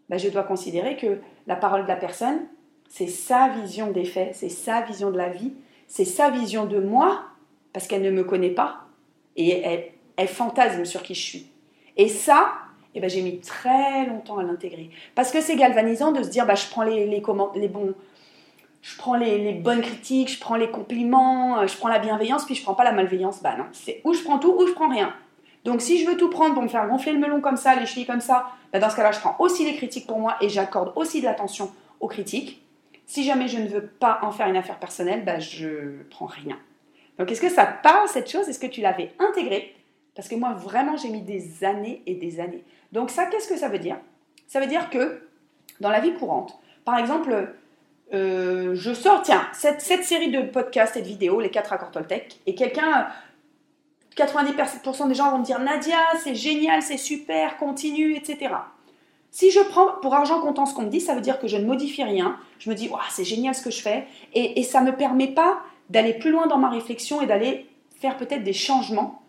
bah 0.08 0.18
je 0.18 0.28
dois 0.28 0.42
considérer 0.42 0.96
que 0.96 1.20
la 1.46 1.56
parole 1.56 1.84
de 1.84 1.88
la 1.88 1.96
personne, 1.96 2.40
c'est 2.88 3.06
sa 3.06 3.48
vision 3.48 3.90
des 3.90 4.04
faits, 4.04 4.34
c'est 4.34 4.48
sa 4.48 4.82
vision 4.82 5.10
de 5.10 5.16
la 5.16 5.28
vie, 5.28 5.52
c'est 5.86 6.04
sa 6.04 6.30
vision 6.30 6.66
de 6.66 6.78
moi 6.78 7.22
parce 7.72 7.86
qu'elle 7.86 8.02
ne 8.02 8.10
me 8.10 8.24
connaît 8.24 8.50
pas 8.50 8.86
et 9.36 9.62
elle, 10.16 10.28
fantasme 10.28 10.84
sur 10.84 11.02
qui 11.02 11.14
je 11.14 11.22
suis. 11.22 11.46
Et 11.96 12.08
ça, 12.08 12.52
eh 12.94 13.00
ben, 13.00 13.10
j'ai 13.10 13.22
mis 13.22 13.38
très 13.40 14.06
longtemps 14.06 14.38
à 14.38 14.42
l'intégrer. 14.42 14.90
Parce 15.14 15.30
que 15.30 15.40
c'est 15.40 15.56
galvanisant 15.56 16.12
de 16.12 16.22
se 16.22 16.28
dire, 16.28 16.46
bah, 16.46 16.54
je 16.54 16.66
prends 16.70 16.82
les, 16.82 17.06
les, 17.06 17.20
bonnes 19.52 19.82
critiques, 19.82 20.30
je 20.30 20.40
prends 20.40 20.56
les 20.56 20.70
compliments, 20.70 21.66
je 21.66 21.76
prends 21.76 21.88
la 21.88 21.98
bienveillance, 21.98 22.46
puis 22.46 22.54
je 22.54 22.62
prends 22.62 22.74
pas 22.74 22.84
la 22.84 22.92
malveillance. 22.92 23.42
Bah 23.42 23.56
non, 23.58 23.66
c'est 23.72 24.00
où 24.04 24.14
je 24.14 24.22
prends 24.22 24.38
tout, 24.38 24.54
ou 24.58 24.66
je 24.66 24.72
prends 24.72 24.88
rien. 24.88 25.14
Donc 25.66 25.82
si 25.82 25.98
je 25.98 26.08
veux 26.08 26.16
tout 26.16 26.30
prendre 26.30 26.54
pour 26.54 26.62
me 26.62 26.68
faire 26.68 26.86
gonfler 26.86 27.12
le 27.12 27.18
melon 27.18 27.40
comme 27.40 27.56
ça, 27.56 27.74
les 27.74 27.86
chevilles 27.86 28.06
comme 28.06 28.20
ça, 28.20 28.46
bah, 28.72 28.78
dans 28.78 28.88
ce 28.88 28.94
cas-là, 28.94 29.10
je 29.10 29.18
prends 29.18 29.34
aussi 29.40 29.64
les 29.64 29.74
critiques 29.74 30.06
pour 30.06 30.20
moi 30.20 30.36
et 30.40 30.48
j'accorde 30.48 30.92
aussi 30.94 31.20
de 31.20 31.26
l'attention 31.26 31.72
aux 31.98 32.06
critiques. 32.06 32.62
Si 33.04 33.24
jamais 33.24 33.48
je 33.48 33.58
ne 33.58 33.66
veux 33.66 33.84
pas 33.84 34.20
en 34.22 34.30
faire 34.30 34.46
une 34.46 34.56
affaire 34.56 34.78
personnelle, 34.78 35.24
bah, 35.24 35.40
je 35.40 36.02
prends 36.10 36.26
rien. 36.26 36.56
Donc, 37.18 37.32
est-ce 37.32 37.40
que 37.40 37.48
ça 37.48 37.66
parle 37.66 38.08
cette 38.08 38.30
chose? 38.30 38.48
Est-ce 38.48 38.60
que 38.60 38.66
tu 38.68 38.80
l'avais 38.80 39.12
intégré 39.18 39.74
Parce 40.14 40.28
que 40.28 40.36
moi, 40.36 40.52
vraiment, 40.52 40.96
j'ai 40.96 41.08
mis 41.08 41.22
des 41.22 41.64
années 41.64 42.02
et 42.06 42.14
des 42.14 42.38
années. 42.38 42.62
Donc, 42.92 43.10
ça, 43.10 43.26
qu'est-ce 43.26 43.48
que 43.48 43.56
ça 43.56 43.68
veut 43.68 43.80
dire? 43.80 43.96
Ça 44.46 44.60
veut 44.60 44.66
dire 44.66 44.88
que 44.88 45.22
dans 45.80 45.90
la 45.90 45.98
vie 45.98 46.14
courante, 46.14 46.56
par 46.84 46.98
exemple, 46.98 47.54
euh, 48.14 48.74
je 48.74 48.94
sors, 48.94 49.22
tiens, 49.22 49.48
cette, 49.52 49.80
série 49.80 50.30
de 50.30 50.42
podcasts 50.42 50.96
et 50.96 51.02
de 51.02 51.06
vidéos, 51.06 51.40
les 51.40 51.50
4 51.50 51.72
accords 51.72 51.90
Toltec, 51.90 52.40
et 52.46 52.54
quelqu'un, 52.54 53.08
90% 54.16 55.08
des 55.08 55.14
gens 55.14 55.30
vont 55.30 55.38
me 55.38 55.44
dire 55.44 55.58
Nadia, 55.58 55.98
c'est 56.22 56.34
génial, 56.34 56.82
c'est 56.82 56.96
super, 56.96 57.58
continue, 57.58 58.14
etc. 58.16 58.54
Si 59.30 59.50
je 59.50 59.60
prends 59.60 59.88
pour 60.00 60.14
argent 60.14 60.40
comptant 60.40 60.64
ce 60.64 60.74
qu'on 60.74 60.82
me 60.82 60.88
dit, 60.88 61.00
ça 61.00 61.14
veut 61.14 61.20
dire 61.20 61.38
que 61.38 61.48
je 61.48 61.58
ne 61.58 61.66
modifie 61.66 62.02
rien. 62.02 62.38
Je 62.58 62.70
me 62.70 62.74
dis, 62.74 62.90
c'est 63.10 63.24
génial 63.24 63.54
ce 63.54 63.62
que 63.62 63.70
je 63.70 63.82
fais. 63.82 64.06
Et, 64.32 64.58
et 64.60 64.62
ça 64.62 64.80
ne 64.80 64.90
me 64.90 64.96
permet 64.96 65.28
pas 65.28 65.60
d'aller 65.90 66.14
plus 66.14 66.30
loin 66.30 66.46
dans 66.46 66.56
ma 66.56 66.70
réflexion 66.70 67.20
et 67.20 67.26
d'aller 67.26 67.68
faire 68.00 68.16
peut-être 68.16 68.42
des 68.42 68.54
changements 68.54 69.22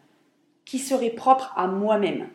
qui 0.64 0.80
seraient 0.80 1.10
propres 1.10 1.54
à 1.56 1.68
moi-même. 1.68 2.30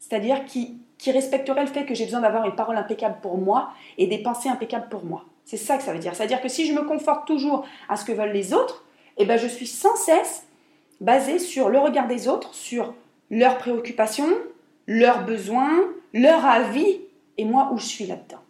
C'est-à-dire 0.00 0.44
qui, 0.46 0.78
qui 0.98 1.12
respecteraient 1.12 1.62
le 1.62 1.70
fait 1.70 1.84
que 1.84 1.94
j'ai 1.94 2.04
besoin 2.04 2.20
d'avoir 2.20 2.44
une 2.46 2.54
parole 2.54 2.76
impeccable 2.76 3.20
pour 3.20 3.38
moi 3.38 3.70
et 3.98 4.06
des 4.06 4.18
pensées 4.18 4.48
impeccables 4.48 4.88
pour 4.88 5.04
moi. 5.04 5.24
C'est 5.44 5.56
ça 5.56 5.76
que 5.76 5.82
ça 5.82 5.92
veut 5.92 5.98
dire. 5.98 6.14
C'est-à-dire 6.14 6.40
que 6.40 6.48
si 6.48 6.66
je 6.66 6.72
me 6.72 6.82
conforte 6.82 7.26
toujours 7.26 7.64
à 7.88 7.96
ce 7.96 8.04
que 8.04 8.12
veulent 8.12 8.32
les 8.32 8.54
autres, 8.54 8.84
eh 9.16 9.24
ben 9.24 9.38
je 9.38 9.46
suis 9.46 9.66
sans 9.66 9.94
cesse 9.96 10.46
basée 11.00 11.38
sur 11.38 11.68
le 11.68 11.78
regard 11.78 12.06
des 12.06 12.28
autres, 12.28 12.54
sur 12.54 12.94
leurs 13.30 13.58
préoccupations, 13.58 14.28
leurs 14.86 15.24
besoins, 15.24 15.88
leur 16.12 16.44
avis, 16.44 17.00
et 17.36 17.44
moi 17.44 17.70
où 17.72 17.78
je 17.78 17.86
suis 17.86 18.06
là-dedans. 18.06 18.42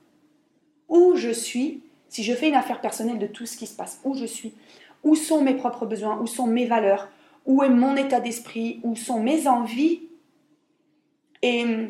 Où 0.88 1.16
je 1.16 1.30
suis 1.30 1.80
si 2.14 2.22
je 2.22 2.32
fais 2.32 2.48
une 2.48 2.54
affaire 2.54 2.80
personnelle 2.80 3.18
de 3.18 3.26
tout 3.26 3.44
ce 3.44 3.56
qui 3.56 3.66
se 3.66 3.74
passe, 3.74 4.00
où 4.04 4.14
je 4.14 4.24
suis, 4.24 4.52
où 5.02 5.16
sont 5.16 5.42
mes 5.42 5.54
propres 5.54 5.84
besoins, 5.84 6.16
où 6.20 6.28
sont 6.28 6.46
mes 6.46 6.64
valeurs, 6.64 7.08
où 7.44 7.64
est 7.64 7.68
mon 7.68 7.96
état 7.96 8.20
d'esprit, 8.20 8.78
où 8.84 8.94
sont 8.94 9.20
mes 9.20 9.48
envies. 9.48 10.02
Et 11.42 11.88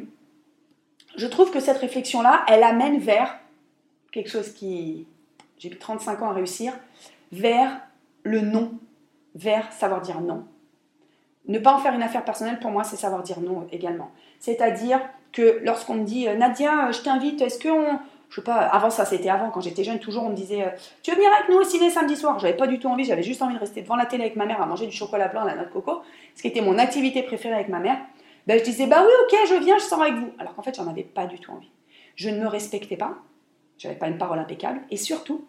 je 1.15 1.27
trouve 1.27 1.51
que 1.51 1.61
cette 1.61 1.77
réflexion-là, 1.77 2.43
elle 2.49 2.63
amène 2.63 3.01
vers 3.01 3.39
quelque 4.13 4.31
chose 4.31 4.55
qui, 4.55 5.07
j'ai 5.59 5.69
mis 5.69 5.77
35 5.77 6.23
ans 6.23 6.31
à 6.31 6.33
réussir, 6.33 6.73
vers 7.31 7.83
le 8.23 8.41
non, 8.41 8.73
vers 9.35 9.73
savoir 9.73 10.01
dire 10.01 10.21
non. 10.21 10.45
Ne 11.47 11.59
pas 11.59 11.75
en 11.75 11.79
faire 11.79 11.95
une 11.95 12.03
affaire 12.03 12.25
personnelle, 12.25 12.59
pour 12.59 12.71
moi, 12.71 12.85
c'est 12.85 12.97
savoir 12.97 13.23
dire 13.23 13.41
non 13.41 13.67
également. 13.71 14.11
C'est-à-dire 14.39 15.01
que 15.33 15.61
lorsqu'on 15.63 15.95
me 15.95 16.05
dit, 16.05 16.27
Nadia, 16.27 16.91
je 16.93 17.01
t'invite, 17.01 17.41
est-ce 17.43 17.61
qu'on 17.61 17.99
je 18.35 18.41
sais 18.41 18.45
pas, 18.45 18.57
avant 18.57 18.91
ça, 18.91 19.05
c'était 19.05 19.29
avant, 19.29 19.51
quand 19.51 19.61
j'étais 19.61 19.85
jeune, 19.85 20.01
toujours 20.01 20.25
on 20.25 20.31
me 20.31 20.35
disait 20.35 20.65
euh, 20.65 20.71
Tu 21.05 21.13
veux 21.13 21.17
venir 21.17 21.31
avec 21.33 21.49
nous 21.49 21.57
au 21.57 21.63
ciné 21.63 21.89
samedi 21.89 22.17
soir? 22.17 22.37
J'avais 22.41 22.57
pas 22.57 22.67
du 22.67 22.81
tout 22.81 22.89
envie, 22.89 23.05
j'avais 23.05 23.23
juste 23.23 23.41
envie 23.43 23.55
de 23.55 23.61
rester 23.61 23.81
devant 23.81 23.95
la 23.95 24.07
télé 24.07 24.25
avec 24.25 24.35
ma 24.35 24.45
mère 24.45 24.61
à 24.61 24.67
manger 24.67 24.87
du 24.89 24.97
chocolat 24.97 25.29
blanc 25.29 25.43
à 25.43 25.45
la 25.45 25.55
noix 25.55 25.67
de 25.67 25.71
coco, 25.71 26.03
ce 26.35 26.43
qui 26.43 26.49
était 26.49 26.61
mon 26.61 26.77
activité 26.79 27.23
préférée 27.23 27.55
avec 27.55 27.69
ma 27.69 27.79
mère. 27.79 27.97
Ben, 28.49 28.59
je 28.59 28.65
disais 28.65 28.89
Bah 28.89 29.05
oui, 29.07 29.13
ok, 29.25 29.39
je 29.49 29.55
viens, 29.63 29.79
je 29.79 29.85
sors 29.85 30.03
avec 30.03 30.15
vous. 30.15 30.33
Alors 30.41 30.57
qu'en 30.57 30.63
fait, 30.63 30.75
j'en 30.75 30.89
avais 30.89 31.05
pas 31.05 31.27
du 31.27 31.39
tout 31.39 31.53
envie. 31.53 31.71
Je 32.17 32.29
ne 32.29 32.41
me 32.41 32.49
respectais 32.49 32.97
pas, 32.97 33.15
j'avais 33.79 33.95
pas 33.95 34.09
une 34.09 34.19
parole 34.19 34.41
impeccable, 34.41 34.81
et 34.91 34.97
surtout, 34.97 35.45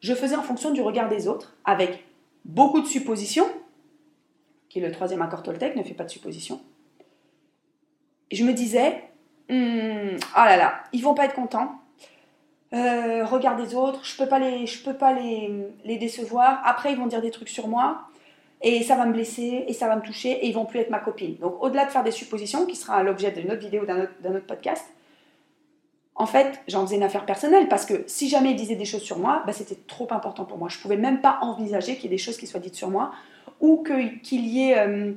je 0.00 0.12
faisais 0.12 0.34
en 0.34 0.42
fonction 0.42 0.72
du 0.72 0.82
regard 0.82 1.08
des 1.08 1.28
autres, 1.28 1.54
avec 1.64 2.04
beaucoup 2.44 2.80
de 2.80 2.86
suppositions, 2.86 3.46
qui 4.68 4.80
est 4.80 4.86
le 4.86 4.92
troisième 4.92 5.22
accord 5.22 5.42
Toltec, 5.42 5.76
ne 5.76 5.82
fais 5.82 5.94
pas 5.94 6.04
de 6.04 6.10
supposition. 6.10 6.60
Et 8.30 8.36
je 8.36 8.44
me 8.44 8.52
disais, 8.52 9.02
ah 9.48 10.46
là 10.46 10.56
là, 10.56 10.84
ils 10.92 11.02
vont 11.02 11.14
pas 11.14 11.26
être 11.26 11.34
contents. 11.34 11.72
Euh, 12.72 13.24
regarde 13.24 13.60
les 13.60 13.74
autres, 13.74 14.04
je 14.04 14.16
peux 14.16 14.26
pas 14.26 14.40
les, 14.40 14.66
je 14.66 14.82
peux 14.82 14.94
pas 14.94 15.12
les, 15.12 15.68
les 15.84 15.96
décevoir. 15.96 16.60
Après, 16.64 16.92
ils 16.92 16.98
vont 16.98 17.06
dire 17.06 17.22
des 17.22 17.30
trucs 17.30 17.48
sur 17.48 17.68
moi 17.68 18.08
et 18.64 18.82
ça 18.82 18.96
va 18.96 19.04
me 19.06 19.12
blesser 19.12 19.64
et 19.68 19.72
ça 19.72 19.86
va 19.86 19.96
me 19.96 20.00
toucher 20.00 20.30
et 20.30 20.48
ils 20.48 20.54
vont 20.54 20.64
plus 20.64 20.80
être 20.80 20.90
ma 20.90 20.98
copine. 20.98 21.36
Donc, 21.36 21.62
au-delà 21.62 21.84
de 21.84 21.90
faire 21.90 22.02
des 22.02 22.10
suppositions, 22.10 22.66
qui 22.66 22.74
sera 22.74 23.02
l'objet 23.02 23.30
d'une 23.30 23.52
autre 23.52 23.60
vidéo, 23.60 23.84
d'un 23.84 24.00
autre, 24.00 24.46
podcast, 24.46 24.84
en 26.16 26.26
fait, 26.26 26.60
j'en 26.68 26.86
faisais 26.86 26.96
une 26.96 27.02
affaire 27.02 27.26
personnelle 27.26 27.68
parce 27.68 27.86
que 27.86 28.04
si 28.06 28.28
jamais 28.28 28.52
ils 28.52 28.56
disaient 28.56 28.76
des 28.76 28.84
choses 28.84 29.02
sur 29.02 29.18
moi, 29.18 29.42
bah, 29.46 29.52
c'était 29.52 29.78
trop 29.86 30.06
important 30.10 30.44
pour 30.44 30.58
moi. 30.58 30.68
Je 30.68 30.78
pouvais 30.78 30.96
même 30.96 31.20
pas 31.20 31.38
envisager 31.42 31.96
qu'il 31.96 32.04
y 32.04 32.06
ait 32.06 32.16
des 32.16 32.18
choses 32.18 32.36
qui 32.36 32.46
soient 32.46 32.60
dites 32.60 32.76
sur 32.76 32.88
moi 32.88 33.12
ou 33.60 33.82
qu'il 33.82 34.46
y 34.46 34.70
ait, 34.70 34.78
euh, 34.78 35.12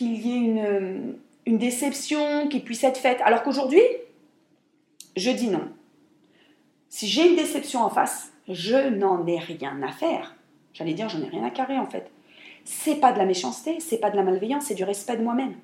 y 0.00 0.30
ait 0.30 0.36
une, 0.36 1.16
une 1.46 1.58
déception 1.58 2.48
qui 2.48 2.60
puisse 2.60 2.84
être 2.84 2.98
faite. 2.98 3.18
Alors 3.24 3.42
qu'aujourd'hui, 3.42 3.82
je 5.16 5.30
dis 5.30 5.48
non. 5.48 5.68
Si 6.88 7.08
j'ai 7.08 7.28
une 7.28 7.36
déception 7.36 7.80
en 7.80 7.90
face, 7.90 8.32
je 8.48 8.90
n'en 8.90 9.26
ai 9.26 9.38
rien 9.38 9.82
à 9.82 9.90
faire. 9.90 10.36
J'allais 10.72 10.94
dire, 10.94 11.08
j'en 11.08 11.22
ai 11.22 11.28
rien 11.28 11.44
à 11.44 11.50
carrer 11.50 11.78
en 11.78 11.86
fait. 11.86 12.10
C'est 12.64 12.96
pas 12.96 13.12
de 13.12 13.18
la 13.18 13.24
méchanceté, 13.24 13.80
c'est 13.80 13.98
pas 13.98 14.10
de 14.10 14.16
la 14.16 14.22
malveillance, 14.22 14.66
c'est 14.66 14.74
du 14.74 14.84
respect 14.84 15.16
de 15.16 15.22
moi-même. 15.22 15.54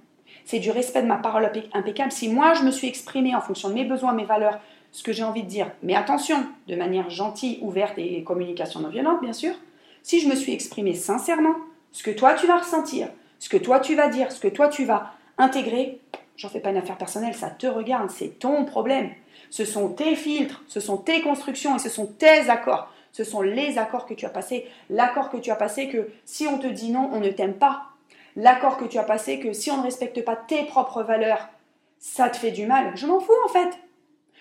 C'est 0.45 0.59
du 0.59 0.71
respect 0.71 1.03
de 1.03 1.07
ma 1.07 1.17
parole 1.17 1.51
impeccable. 1.73 2.13
Si 2.13 2.29
moi 2.29 2.55
je 2.55 2.63
me 2.63 2.71
suis 2.71 2.89
exprimée 2.89 3.35
en 3.35 3.41
fonction 3.41 3.69
de 3.69 3.75
mes 3.75 3.85
besoins, 3.85 4.13
mes 4.13 4.25
valeurs, 4.25 4.59
ce 4.93 5.03
que 5.03 5.13
j'ai 5.13 5.25
envie 5.25 5.43
de 5.43 5.49
dire, 5.49 5.71
mais 5.83 5.95
attention, 5.95 6.47
de 6.67 6.77
manière 6.77 7.11
gentille, 7.11 7.59
ouverte 7.61 7.99
et 7.99 8.23
communication 8.25 8.81
non 8.81 8.89
violente, 8.89 9.21
bien 9.21 9.33
sûr. 9.33 9.55
Si 10.03 10.21
je 10.21 10.29
me 10.29 10.35
suis 10.35 10.53
exprimée 10.53 10.95
sincèrement, 10.95 11.55
ce 11.93 12.03
que 12.03 12.11
toi 12.11 12.35
tu 12.35 12.47
vas 12.47 12.59
ressentir, 12.59 13.09
ce 13.39 13.49
que 13.49 13.57
toi 13.57 13.81
tu 13.81 13.95
vas 13.95 14.09
dire, 14.09 14.33
ce 14.33 14.41
que 14.41 14.49
toi 14.49 14.69
tu 14.69 14.85
vas 14.85 15.13
intégrer, 15.37 16.01
j'en 16.37 16.49
fais 16.49 16.61
pas 16.61 16.71
une 16.71 16.77
affaire 16.77 16.97
personnelle, 16.97 17.35
ça 17.35 17.51
te 17.51 17.67
regarde, 17.67 18.11
c'est 18.11 18.39
ton 18.39 18.65
problème. 18.65 19.11
Ce 19.51 19.65
sont 19.65 19.91
tes 19.91 20.15
filtres, 20.15 20.63
ce 20.69 20.81
sont 20.81 20.97
tes 20.97 21.21
constructions 21.23 21.77
et 21.77 21.79
ce 21.79 21.89
sont 21.89 22.07
tes 22.07 22.49
accords. 22.49 22.93
Ce 23.13 23.25
sont 23.25 23.41
les 23.41 23.79
accords 23.79 24.07
que 24.07 24.15
tu 24.15 24.27
as 24.27 24.31
passés. 24.31 24.67
L'accord 24.91 25.31
que 25.31 25.39
tu 25.39 25.51
as 25.51 25.57
passé 25.57 25.89
que 25.89 26.09
si 26.25 26.47
on 26.47 26.59
te 26.59 26.67
dit 26.67 26.91
non, 26.91 27.11
on 27.13 27.21
ne 27.21 27.31
t'aime 27.31 27.55
pas. 27.55 27.85
L'accord 28.39 28.77
que 28.77 28.85
tu 28.85 28.99
as 28.99 29.05
passé 29.05 29.41
que 29.41 29.53
si 29.53 29.69
on 29.73 29.79
ne 29.79 29.83
respecte 29.83 30.25
pas 30.25 30.37
tes 30.37 30.63
propres 30.63 31.03
valeurs, 31.03 31.49
ça 31.99 32.31
te 32.31 32.37
fait 32.37 32.53
du 32.53 32.67
mal. 32.67 32.97
Je 32.97 33.05
m'en 33.05 33.19
fous 33.19 33.33
en 33.45 33.49
fait. 33.49 33.77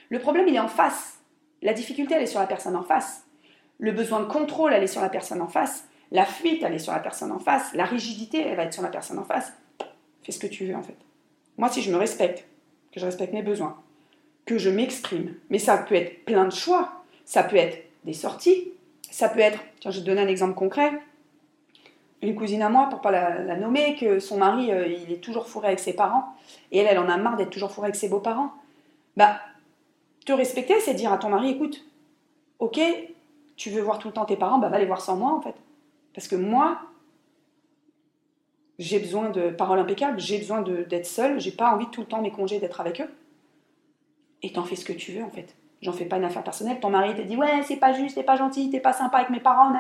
Le 0.09 0.19
problème, 0.19 0.47
il 0.47 0.55
est 0.55 0.59
en 0.59 0.67
face. 0.67 1.17
La 1.63 1.73
difficulté, 1.73 2.13
elle 2.13 2.21
est 2.21 2.27
sur 2.27 2.39
la 2.39 2.45
personne 2.45 2.75
en 2.75 2.83
face. 2.83 3.23
Le 3.79 3.91
besoin 3.91 4.19
de 4.19 4.25
contrôle, 4.25 4.71
elle 4.71 4.83
est 4.83 4.87
sur 4.87 5.01
la 5.01 5.09
personne 5.09 5.41
en 5.41 5.47
face. 5.47 5.87
La 6.11 6.25
fuite, 6.25 6.61
elle 6.61 6.75
est 6.75 6.79
sur 6.79 6.93
la 6.93 6.99
personne 6.99 7.31
en 7.31 7.39
face. 7.39 7.73
La 7.73 7.85
rigidité, 7.85 8.39
elle 8.39 8.55
va 8.55 8.65
être 8.65 8.73
sur 8.73 8.83
la 8.83 8.89
personne 8.89 9.17
en 9.17 9.25
face. 9.25 9.51
Fais 10.21 10.31
ce 10.31 10.37
que 10.37 10.45
tu 10.45 10.67
veux 10.67 10.75
en 10.75 10.83
fait. 10.83 10.97
Moi, 11.57 11.69
si 11.69 11.81
je 11.81 11.91
me 11.91 11.97
respecte, 11.97 12.45
que 12.91 12.99
je 12.99 13.05
respecte 13.05 13.33
mes 13.33 13.41
besoins, 13.41 13.81
que 14.45 14.59
je 14.59 14.69
m'exprime. 14.69 15.33
Mais 15.49 15.57
ça 15.57 15.75
peut 15.75 15.95
être 15.95 16.23
plein 16.23 16.45
de 16.45 16.53
choix. 16.53 17.03
Ça 17.25 17.41
peut 17.41 17.55
être 17.55 17.83
des 18.03 18.13
sorties. 18.13 18.73
Ça 19.09 19.27
peut 19.27 19.39
être, 19.39 19.57
tiens, 19.79 19.89
je 19.89 19.97
vais 19.97 20.03
te 20.03 20.07
donner 20.07 20.21
un 20.21 20.27
exemple 20.27 20.53
concret. 20.53 20.91
Une 22.21 22.35
cousine 22.35 22.61
à 22.61 22.69
moi, 22.69 22.87
pour 22.89 23.01
pas 23.01 23.11
la, 23.11 23.55
nommer, 23.55 23.95
que 23.95 24.19
son 24.19 24.37
mari, 24.37 24.71
euh, 24.71 24.87
il 24.87 25.11
est 25.11 25.21
toujours 25.21 25.47
fourré 25.47 25.67
avec 25.67 25.79
ses 25.79 25.93
parents. 25.93 26.35
Et 26.71 26.79
elle, 26.79 26.87
elle 26.87 26.99
en 26.99 27.09
a 27.09 27.17
marre 27.17 27.37
d'être 27.37 27.51
toujours 27.51 27.71
fourrée 27.71 27.87
avec 27.87 27.95
ses 27.95 28.09
beaux-parents. 28.09 28.51
Bah, 29.15 29.39
te 30.25 30.33
respecter, 30.33 30.79
c'est 30.79 30.93
dire 30.93 31.13
à 31.13 31.17
ton 31.17 31.29
mari, 31.29 31.51
écoute, 31.51 31.85
ok, 32.59 32.79
tu 33.55 33.69
veux 33.69 33.81
voir 33.81 33.99
tout 33.99 34.07
le 34.07 34.13
temps 34.13 34.25
tes 34.25 34.35
parents, 34.35 34.59
bah 34.59 34.69
va 34.69 34.79
les 34.79 34.85
voir 34.85 35.01
sans 35.01 35.15
moi 35.15 35.33
en 35.33 35.41
fait. 35.41 35.55
Parce 36.13 36.27
que 36.27 36.35
moi, 36.35 36.79
j'ai 38.79 38.99
besoin 38.99 39.29
de 39.29 39.49
paroles 39.49 39.79
impeccables, 39.79 40.19
j'ai 40.19 40.37
besoin 40.37 40.61
d'être 40.61 41.07
seule, 41.07 41.39
j'ai 41.39 41.51
pas 41.51 41.73
envie 41.73 41.87
tout 41.87 42.01
le 42.01 42.07
temps 42.07 42.21
mes 42.21 42.31
congés 42.31 42.59
d'être 42.59 42.79
avec 42.79 43.01
eux 43.01 43.09
et 44.43 44.53
t'en 44.53 44.63
fais 44.63 44.75
ce 44.75 44.85
que 44.85 44.93
tu 44.93 45.13
veux 45.13 45.23
en 45.23 45.29
fait. 45.29 45.55
J'en 45.81 45.93
fais 45.93 46.05
pas 46.05 46.17
une 46.17 46.23
affaire 46.23 46.43
personnelle. 46.43 46.79
Ton 46.79 46.89
mari 46.89 47.15
te 47.15 47.21
dit 47.21 47.35
ouais 47.35 47.63
c'est 47.63 47.77
pas 47.77 47.93
juste, 47.93 48.15
t'es 48.15 48.23
pas 48.23 48.35
gentil, 48.35 48.69
t'es 48.69 48.79
pas 48.79 48.93
sympa 48.93 49.17
avec 49.17 49.29
mes 49.29 49.39
parents. 49.39 49.73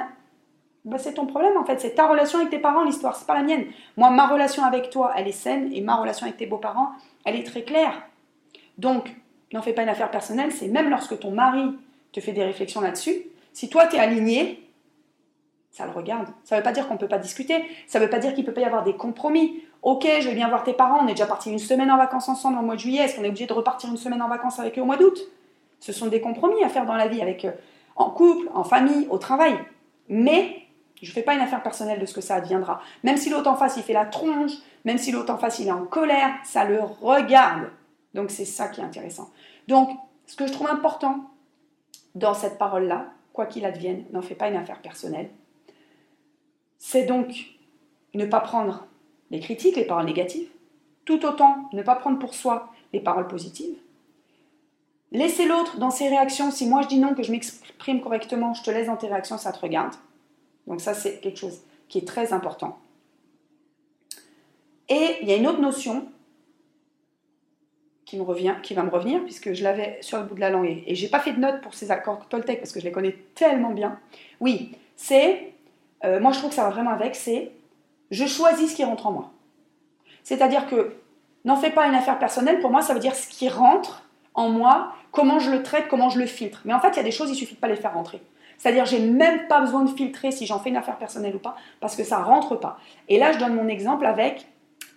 Bah, 0.85 0.97
c'est 0.97 1.15
ton 1.15 1.25
problème 1.25 1.57
en 1.57 1.65
fait, 1.65 1.79
c'est 1.79 1.95
ta 1.95 2.07
relation 2.07 2.39
avec 2.39 2.49
tes 2.49 2.59
parents 2.59 2.83
l'histoire, 2.83 3.15
c'est 3.15 3.27
pas 3.27 3.33
la 3.33 3.43
mienne. 3.43 3.65
Moi 3.97 4.09
ma 4.09 4.27
relation 4.27 4.63
avec 4.63 4.89
toi 4.89 5.11
elle 5.17 5.27
est 5.27 5.33
saine 5.33 5.69
et 5.73 5.81
ma 5.81 5.95
relation 5.95 6.25
avec 6.25 6.37
tes 6.37 6.45
beaux-parents 6.45 6.91
elle 7.25 7.35
est 7.35 7.43
très 7.43 7.63
claire. 7.63 8.03
Donc 8.77 9.13
n'en 9.53 9.61
fais 9.61 9.73
pas 9.73 9.83
une 9.83 9.89
affaire 9.89 10.11
personnelle, 10.11 10.51
c'est 10.51 10.67
même 10.67 10.89
lorsque 10.89 11.19
ton 11.19 11.31
mari 11.31 11.77
te 12.11 12.19
fait 12.19 12.31
des 12.31 12.43
réflexions 12.43 12.81
là-dessus, 12.81 13.23
si 13.53 13.69
toi 13.69 13.87
t'es 13.87 13.99
aligné, 13.99 14.63
ça 15.71 15.85
le 15.85 15.91
regarde. 15.91 16.27
Ça 16.43 16.55
ne 16.55 16.61
veut 16.61 16.63
pas 16.63 16.71
dire 16.71 16.87
qu'on 16.87 16.95
ne 16.95 16.99
peut 16.99 17.07
pas 17.07 17.19
discuter, 17.19 17.63
ça 17.85 17.99
ne 17.99 18.05
veut 18.05 18.09
pas 18.09 18.19
dire 18.19 18.33
qu'il 18.33 18.43
ne 18.43 18.47
peut 18.47 18.53
pas 18.53 18.61
y 18.61 18.65
avoir 18.65 18.83
des 18.83 18.95
compromis. 18.95 19.61
Ok, 19.83 20.07
je 20.21 20.27
vais 20.27 20.35
bien 20.35 20.49
voir 20.49 20.63
tes 20.63 20.73
parents, 20.73 20.99
on 21.03 21.07
est 21.07 21.11
déjà 21.11 21.27
parti 21.27 21.51
une 21.51 21.59
semaine 21.59 21.91
en 21.91 21.97
vacances 21.97 22.29
ensemble 22.29 22.57
au 22.59 22.61
mois 22.61 22.75
de 22.75 22.79
juillet, 22.79 23.03
est-ce 23.03 23.15
qu'on 23.15 23.23
est 23.23 23.29
obligé 23.29 23.45
de 23.45 23.53
repartir 23.53 23.89
une 23.89 23.97
semaine 23.97 24.21
en 24.21 24.27
vacances 24.27 24.59
avec 24.59 24.77
eux 24.77 24.81
au 24.81 24.85
mois 24.85 24.97
d'août? 24.97 25.17
Ce 25.79 25.93
sont 25.93 26.07
des 26.07 26.19
compromis 26.19 26.63
à 26.63 26.69
faire 26.69 26.85
dans 26.85 26.95
la 26.95 27.07
vie, 27.07 27.21
avec 27.21 27.45
euh, 27.45 27.51
en 27.95 28.09
couple, 28.09 28.49
en 28.53 28.63
famille, 28.63 29.07
au 29.09 29.17
travail. 29.17 29.53
Mais 30.09 30.66
je 31.01 31.09
ne 31.09 31.13
fais 31.13 31.21
pas 31.21 31.33
une 31.33 31.41
affaire 31.41 31.61
personnelle 31.61 31.99
de 31.99 32.05
ce 32.05 32.13
que 32.13 32.21
ça 32.21 32.35
adviendra. 32.35 32.81
Même 33.03 33.17
si 33.17 33.29
l'autre 33.29 33.49
en 33.49 33.55
face, 33.55 33.77
il 33.77 33.83
fait 33.83 33.93
la 33.93 34.05
tronche, 34.05 34.53
même 34.85 34.97
si 34.97 35.11
l'autre 35.11 35.33
en 35.33 35.37
face, 35.37 35.59
il 35.59 35.67
est 35.67 35.71
en 35.71 35.85
colère, 35.85 36.33
ça 36.43 36.65
le 36.65 36.81
regarde. 36.81 37.69
Donc 38.13 38.31
c'est 38.31 38.45
ça 38.45 38.67
qui 38.67 38.81
est 38.81 38.83
intéressant. 38.83 39.29
Donc, 39.67 39.89
ce 40.25 40.35
que 40.35 40.47
je 40.47 40.53
trouve 40.53 40.69
important 40.69 41.29
dans 42.15 42.33
cette 42.33 42.57
parole-là, 42.57 43.07
quoi 43.33 43.45
qu'il 43.45 43.65
advienne, 43.65 44.05
n'en 44.11 44.21
fais 44.21 44.35
pas 44.35 44.47
une 44.47 44.55
affaire 44.55 44.81
personnelle 44.81 45.29
c'est 46.77 47.05
donc 47.05 47.27
ne 48.13 48.25
pas 48.25 48.39
prendre 48.39 48.87
les 49.31 49.39
critiques, 49.39 49.75
les 49.75 49.85
paroles 49.85 50.05
négatives, 50.05 50.49
tout 51.05 51.25
autant 51.25 51.69
ne 51.73 51.83
pas 51.83 51.95
prendre 51.95 52.19
pour 52.19 52.33
soi 52.33 52.69
les 52.93 52.99
paroles 52.99 53.27
positives. 53.27 53.75
Laisser 55.11 55.45
l'autre 55.47 55.77
dans 55.77 55.89
ses 55.89 56.09
réactions. 56.09 56.51
Si 56.51 56.67
moi 56.67 56.81
je 56.81 56.87
dis 56.87 56.99
non, 56.99 57.13
que 57.13 57.23
je 57.23 57.31
m'exprime 57.31 58.01
correctement, 58.01 58.53
je 58.53 58.63
te 58.63 58.71
laisse 58.71 58.87
dans 58.87 58.97
tes 58.97 59.07
réactions, 59.07 59.37
ça 59.37 59.51
te 59.51 59.59
regarde. 59.59 59.93
Donc 60.67 60.81
ça, 60.81 60.93
c'est 60.93 61.19
quelque 61.19 61.39
chose 61.39 61.61
qui 61.87 61.97
est 61.99 62.07
très 62.07 62.33
important. 62.33 62.77
Et 64.89 65.17
il 65.21 65.27
y 65.27 65.31
a 65.31 65.35
une 65.35 65.47
autre 65.47 65.61
notion 65.61 66.07
qui, 68.05 68.17
me 68.17 68.23
revient, 68.23 68.55
qui 68.63 68.73
va 68.73 68.83
me 68.83 68.89
revenir, 68.89 69.23
puisque 69.23 69.53
je 69.53 69.63
l'avais 69.63 69.97
sur 70.01 70.17
le 70.17 70.23
bout 70.23 70.35
de 70.35 70.39
la 70.39 70.49
langue, 70.49 70.83
et 70.85 70.95
je 70.95 71.03
n'ai 71.03 71.09
pas 71.09 71.19
fait 71.19 71.33
de 71.33 71.39
notes 71.39 71.61
pour 71.61 71.73
ces 71.73 71.91
accords 71.91 72.27
Toltec, 72.29 72.59
parce 72.59 72.71
que 72.71 72.79
je 72.79 72.85
les 72.85 72.91
connais 72.91 73.17
tellement 73.35 73.71
bien. 73.71 73.99
Oui, 74.39 74.71
c'est 74.95 75.53
euh, 76.05 76.19
moi 76.19 76.31
je 76.31 76.37
trouve 76.37 76.51
que 76.51 76.55
ça 76.55 76.63
va 76.63 76.69
vraiment 76.69 76.91
avec, 76.91 77.15
c'est 77.15 77.51
je 78.11 78.25
choisis 78.25 78.71
ce 78.71 78.75
qui 78.75 78.83
rentre 78.83 79.07
en 79.07 79.11
moi. 79.11 79.31
C'est-à-dire 80.23 80.67
que 80.67 80.95
n'en 81.43 81.57
fais 81.57 81.71
pas 81.71 81.87
une 81.87 81.95
affaire 81.95 82.19
personnelle, 82.19 82.59
pour 82.59 82.71
moi 82.71 82.81
ça 82.81 82.93
veut 82.93 82.99
dire 82.99 83.15
ce 83.15 83.27
qui 83.27 83.49
rentre 83.49 84.03
en 84.33 84.49
moi, 84.49 84.93
comment 85.11 85.39
je 85.39 85.49
le 85.51 85.63
traite, 85.63 85.87
comment 85.89 86.09
je 86.09 86.19
le 86.19 86.27
filtre. 86.27 86.61
Mais 86.63 86.73
en 86.73 86.79
fait, 86.79 86.89
il 86.89 86.97
y 86.97 86.99
a 86.99 87.03
des 87.03 87.11
choses, 87.11 87.29
il 87.29 87.35
suffit 87.35 87.55
de 87.55 87.59
pas 87.59 87.67
les 87.67 87.75
faire 87.75 87.93
rentrer. 87.93 88.21
C'est-à-dire, 88.57 88.85
j'ai 88.85 88.99
même 88.99 89.47
pas 89.47 89.61
besoin 89.61 89.83
de 89.83 89.89
filtrer 89.89 90.31
si 90.31 90.45
j'en 90.45 90.59
fais 90.59 90.69
une 90.69 90.77
affaire 90.77 90.97
personnelle 90.97 91.35
ou 91.35 91.39
pas, 91.39 91.55
parce 91.79 91.95
que 91.95 92.03
ça 92.03 92.17
rentre 92.17 92.55
pas. 92.55 92.79
Et 93.07 93.19
là, 93.19 93.31
je 93.31 93.37
donne 93.37 93.55
mon 93.55 93.67
exemple 93.67 94.05
avec 94.05 94.47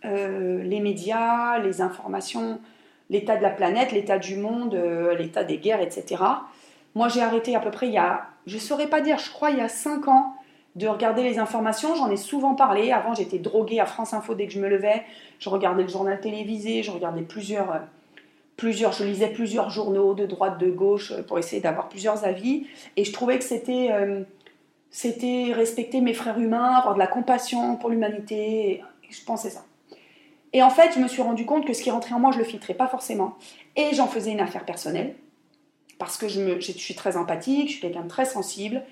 euh, 0.04 0.62
les 0.62 0.80
médias, 0.80 1.58
les 1.58 1.82
informations, 1.82 2.58
l'état 3.10 3.36
de 3.36 3.42
la 3.42 3.50
planète, 3.50 3.92
l'état 3.92 4.18
du 4.18 4.36
monde, 4.36 4.74
euh, 4.74 5.14
l'état 5.14 5.44
des 5.44 5.58
guerres, 5.58 5.82
etc. 5.82 6.22
Moi, 6.94 7.08
j'ai 7.08 7.22
arrêté 7.22 7.54
à 7.54 7.60
peu 7.60 7.70
près 7.70 7.88
il 7.88 7.92
y 7.92 7.98
a, 7.98 8.26
je 8.46 8.58
saurais 8.58 8.88
pas 8.88 9.00
dire, 9.00 9.18
je 9.18 9.30
crois 9.30 9.50
il 9.50 9.58
y 9.58 9.62
a 9.62 9.68
5 9.68 10.08
ans, 10.08 10.34
de 10.76 10.86
regarder 10.86 11.22
les 11.22 11.38
informations. 11.38 11.94
J'en 11.94 12.10
ai 12.10 12.16
souvent 12.16 12.54
parlé. 12.54 12.92
Avant, 12.92 13.14
j'étais 13.14 13.38
droguée 13.38 13.80
à 13.80 13.86
France 13.86 14.14
Info 14.14 14.34
dès 14.34 14.46
que 14.46 14.52
je 14.52 14.60
me 14.60 14.68
levais. 14.68 15.02
Je 15.38 15.48
regardais 15.48 15.82
le 15.82 15.88
journal 15.88 16.20
télévisé, 16.20 16.82
je 16.82 16.90
regardais 16.90 17.22
plusieurs, 17.22 17.72
euh, 17.72 17.78
plusieurs, 18.60 18.92
je 18.92 19.04
lisais 19.04 19.28
plusieurs 19.28 19.70
journaux 19.70 20.12
de 20.12 20.26
droite, 20.26 20.58
de 20.58 20.70
gauche 20.70 21.12
euh, 21.12 21.22
pour 21.22 21.38
essayer 21.38 21.62
d'avoir 21.62 21.88
plusieurs 21.88 22.24
avis. 22.24 22.66
Et 22.96 23.04
je 23.06 23.12
trouvais 23.12 23.38
que 23.38 23.44
c'était, 23.44 23.88
euh, 23.90 24.22
c'était 24.90 25.52
respecter 25.54 26.02
mes 26.02 26.12
frères 26.12 26.38
humains, 26.38 26.74
avoir 26.74 26.92
de 26.92 26.98
la 26.98 27.06
compassion 27.06 27.76
pour 27.76 27.88
l'humanité. 27.88 28.82
Je 29.08 29.24
pensais 29.24 29.48
ça. 29.48 29.64
Et 30.52 30.62
en 30.62 30.68
fait, 30.68 30.92
je 30.94 31.00
me 31.00 31.08
suis 31.08 31.22
rendu 31.22 31.46
compte 31.46 31.66
que 31.66 31.72
ce 31.72 31.82
qui 31.82 31.90
rentrait 31.90 32.14
en 32.14 32.20
moi, 32.20 32.32
je 32.32 32.38
le 32.38 32.44
filtrais 32.44 32.74
pas 32.74 32.86
forcément. 32.86 33.38
Et 33.76 33.94
j'en 33.94 34.06
faisais 34.06 34.30
une 34.30 34.40
affaire 34.40 34.66
personnelle. 34.66 35.14
Parce 35.98 36.18
que 36.18 36.28
je, 36.28 36.40
me, 36.42 36.60
je 36.60 36.72
suis 36.72 36.94
très 36.94 37.16
empathique, 37.16 37.68
je 37.68 37.72
suis 37.72 37.80
quelqu'un 37.80 38.02
de 38.02 38.08
très 38.08 38.26
sensible. 38.26 38.82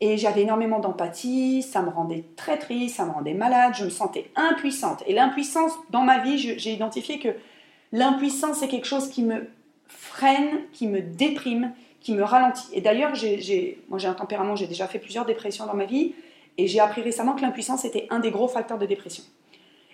Et 0.00 0.16
j'avais 0.16 0.42
énormément 0.42 0.80
d'empathie, 0.80 1.62
ça 1.62 1.82
me 1.82 1.90
rendait 1.90 2.24
très 2.36 2.58
triste, 2.58 2.96
ça 2.96 3.04
me 3.04 3.10
rendait 3.10 3.34
malade, 3.34 3.74
je 3.76 3.84
me 3.84 3.90
sentais 3.90 4.30
impuissante. 4.36 5.02
Et 5.06 5.12
l'impuissance, 5.12 5.72
dans 5.90 6.02
ma 6.02 6.18
vie, 6.18 6.38
j'ai 6.38 6.72
identifié 6.72 7.18
que 7.18 7.28
l'impuissance, 7.92 8.58
c'est 8.58 8.68
quelque 8.68 8.86
chose 8.86 9.08
qui 9.08 9.22
me 9.22 9.48
freine, 9.86 10.60
qui 10.72 10.88
me 10.88 11.00
déprime, 11.00 11.72
qui 12.00 12.14
me 12.14 12.22
ralentit. 12.22 12.66
Et 12.72 12.80
d'ailleurs, 12.80 13.12
moi 13.88 13.98
j'ai 13.98 14.08
un 14.08 14.14
tempérament, 14.14 14.56
j'ai 14.56 14.66
déjà 14.66 14.86
fait 14.88 14.98
plusieurs 14.98 15.24
dépressions 15.24 15.66
dans 15.66 15.74
ma 15.74 15.84
vie, 15.84 16.14
et 16.58 16.66
j'ai 16.66 16.80
appris 16.80 17.02
récemment 17.02 17.34
que 17.34 17.42
l'impuissance 17.42 17.84
était 17.84 18.06
un 18.10 18.18
des 18.18 18.30
gros 18.30 18.48
facteurs 18.48 18.78
de 18.78 18.86
dépression. 18.86 19.24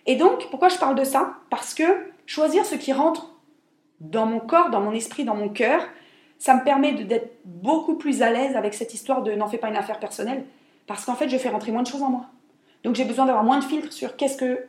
Et 0.06 0.16
donc, 0.16 0.48
pourquoi 0.50 0.68
je 0.70 0.78
parle 0.78 0.94
de 0.94 1.04
ça? 1.04 1.34
Parce 1.50 1.74
que 1.74 1.84
choisir 2.24 2.64
ce 2.64 2.74
qui 2.74 2.92
rentre 2.92 3.34
dans 4.00 4.26
mon 4.26 4.40
corps, 4.40 4.70
dans 4.70 4.80
mon 4.80 4.92
esprit, 4.92 5.24
dans 5.24 5.34
mon 5.34 5.48
cœur, 5.48 5.82
ça 6.38 6.54
me 6.54 6.64
permet 6.64 6.92
d'être 6.92 7.36
beaucoup 7.44 7.96
plus 7.96 8.22
à 8.22 8.30
l'aise 8.30 8.56
avec 8.56 8.74
cette 8.74 8.94
histoire 8.94 9.22
de 9.22 9.32
n'en 9.32 9.48
fais 9.48 9.58
pas 9.58 9.68
une 9.68 9.76
affaire 9.76 9.98
personnelle, 9.98 10.44
parce 10.86 11.04
qu'en 11.04 11.14
fait, 11.14 11.28
je 11.28 11.36
fais 11.36 11.48
rentrer 11.48 11.72
moins 11.72 11.82
de 11.82 11.88
choses 11.88 12.02
en 12.02 12.10
moi. 12.10 12.26
Donc 12.84 12.94
j'ai 12.94 13.04
besoin 13.04 13.26
d'avoir 13.26 13.44
moins 13.44 13.58
de 13.58 13.64
filtres 13.64 13.92
sur 13.92 14.16
qu'est-ce 14.16 14.36
que 14.36 14.66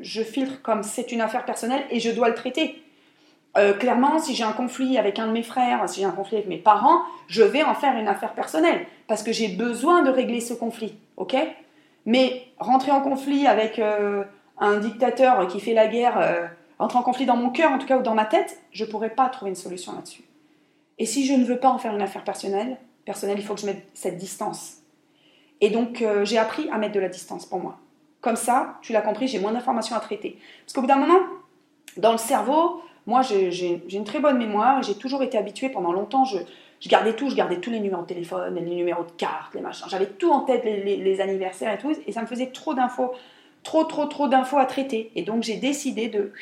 je 0.00 0.22
filtre 0.22 0.62
comme 0.62 0.82
c'est 0.82 1.12
une 1.12 1.20
affaire 1.20 1.44
personnelle 1.44 1.84
et 1.90 2.00
je 2.00 2.10
dois 2.10 2.28
le 2.28 2.34
traiter. 2.34 2.82
Euh, 3.56 3.72
clairement, 3.72 4.18
si 4.18 4.34
j'ai 4.34 4.44
un 4.44 4.52
conflit 4.52 4.96
avec 4.96 5.18
un 5.18 5.26
de 5.26 5.32
mes 5.32 5.42
frères, 5.42 5.88
si 5.88 6.00
j'ai 6.00 6.06
un 6.06 6.12
conflit 6.12 6.36
avec 6.36 6.48
mes 6.48 6.58
parents, 6.58 7.02
je 7.26 7.42
vais 7.42 7.64
en 7.64 7.74
faire 7.74 7.96
une 7.96 8.06
affaire 8.06 8.32
personnelle 8.34 8.86
parce 9.08 9.22
que 9.22 9.32
j'ai 9.32 9.48
besoin 9.48 10.02
de 10.02 10.10
régler 10.10 10.40
ce 10.40 10.54
conflit, 10.54 10.94
ok? 11.16 11.36
Mais 12.06 12.44
rentrer 12.58 12.92
en 12.92 13.00
conflit 13.00 13.46
avec 13.46 13.78
euh, 13.78 14.22
un 14.58 14.78
dictateur 14.78 15.48
qui 15.48 15.58
fait 15.58 15.74
la 15.74 15.88
guerre, 15.88 16.18
euh, 16.18 16.46
rentrer 16.78 16.98
en 16.98 17.02
conflit 17.02 17.26
dans 17.26 17.36
mon 17.36 17.50
cœur 17.50 17.72
en 17.72 17.78
tout 17.78 17.86
cas 17.86 17.98
ou 17.98 18.02
dans 18.02 18.14
ma 18.14 18.24
tête, 18.24 18.60
je 18.70 18.84
pourrais 18.84 19.10
pas 19.10 19.28
trouver 19.28 19.50
une 19.50 19.56
solution 19.56 19.94
là-dessus. 19.94 20.22
Et 20.98 21.06
si 21.06 21.26
je 21.26 21.32
ne 21.32 21.44
veux 21.44 21.58
pas 21.58 21.70
en 21.70 21.78
faire 21.78 21.94
une 21.94 22.02
affaire 22.02 22.22
personnelle, 22.22 22.76
personnelle, 23.04 23.38
il 23.38 23.44
faut 23.44 23.54
que 23.54 23.60
je 23.62 23.66
mette 23.66 23.84
cette 23.94 24.16
distance. 24.16 24.76
Et 25.60 25.70
donc 25.70 26.04
j'ai 26.22 26.38
appris 26.38 26.68
à 26.70 26.78
mettre 26.78 26.94
de 26.94 27.00
la 27.00 27.08
distance 27.08 27.46
pour 27.46 27.58
moi. 27.58 27.78
Comme 28.20 28.36
ça, 28.36 28.78
tu 28.82 28.92
l'as 28.92 29.00
compris, 29.00 29.28
j'ai 29.28 29.38
moins 29.38 29.52
d'informations 29.52 29.96
à 29.96 30.00
traiter. 30.00 30.38
Parce 30.64 30.74
qu'au 30.74 30.82
bout 30.82 30.86
d'un 30.86 30.96
moment, 30.96 31.20
dans 31.96 32.12
le 32.12 32.18
cerveau, 32.18 32.82
moi, 33.06 33.22
j'ai 33.22 33.82
une 33.92 34.04
très 34.04 34.20
bonne 34.20 34.38
mémoire. 34.38 34.82
J'ai 34.82 34.94
toujours 34.94 35.22
été 35.22 35.38
habituée 35.38 35.70
pendant 35.70 35.92
longtemps. 35.92 36.24
Je, 36.24 36.38
gardais 36.88 37.14
tout. 37.14 37.30
Je 37.30 37.34
gardais 37.34 37.60
tous 37.60 37.70
les 37.70 37.80
numéros 37.80 38.02
de 38.02 38.06
téléphone, 38.06 38.54
les 38.54 38.60
numéros 38.60 39.04
de 39.04 39.10
carte, 39.12 39.54
les 39.54 39.60
machins. 39.60 39.86
J'avais 39.88 40.06
tout 40.06 40.30
en 40.30 40.40
tête, 40.40 40.64
les, 40.64 41.20
anniversaires 41.20 41.72
et 41.72 41.78
tout. 41.78 41.92
Et 42.06 42.12
ça 42.12 42.20
me 42.20 42.26
faisait 42.26 42.48
trop 42.48 42.74
d'infos, 42.74 43.12
trop, 43.62 43.84
trop, 43.84 44.06
trop 44.06 44.28
d'infos 44.28 44.58
à 44.58 44.66
traiter. 44.66 45.10
Et 45.14 45.22
donc, 45.22 45.42
j'ai 45.42 45.56
décidé 45.56 46.08
de, 46.08 46.32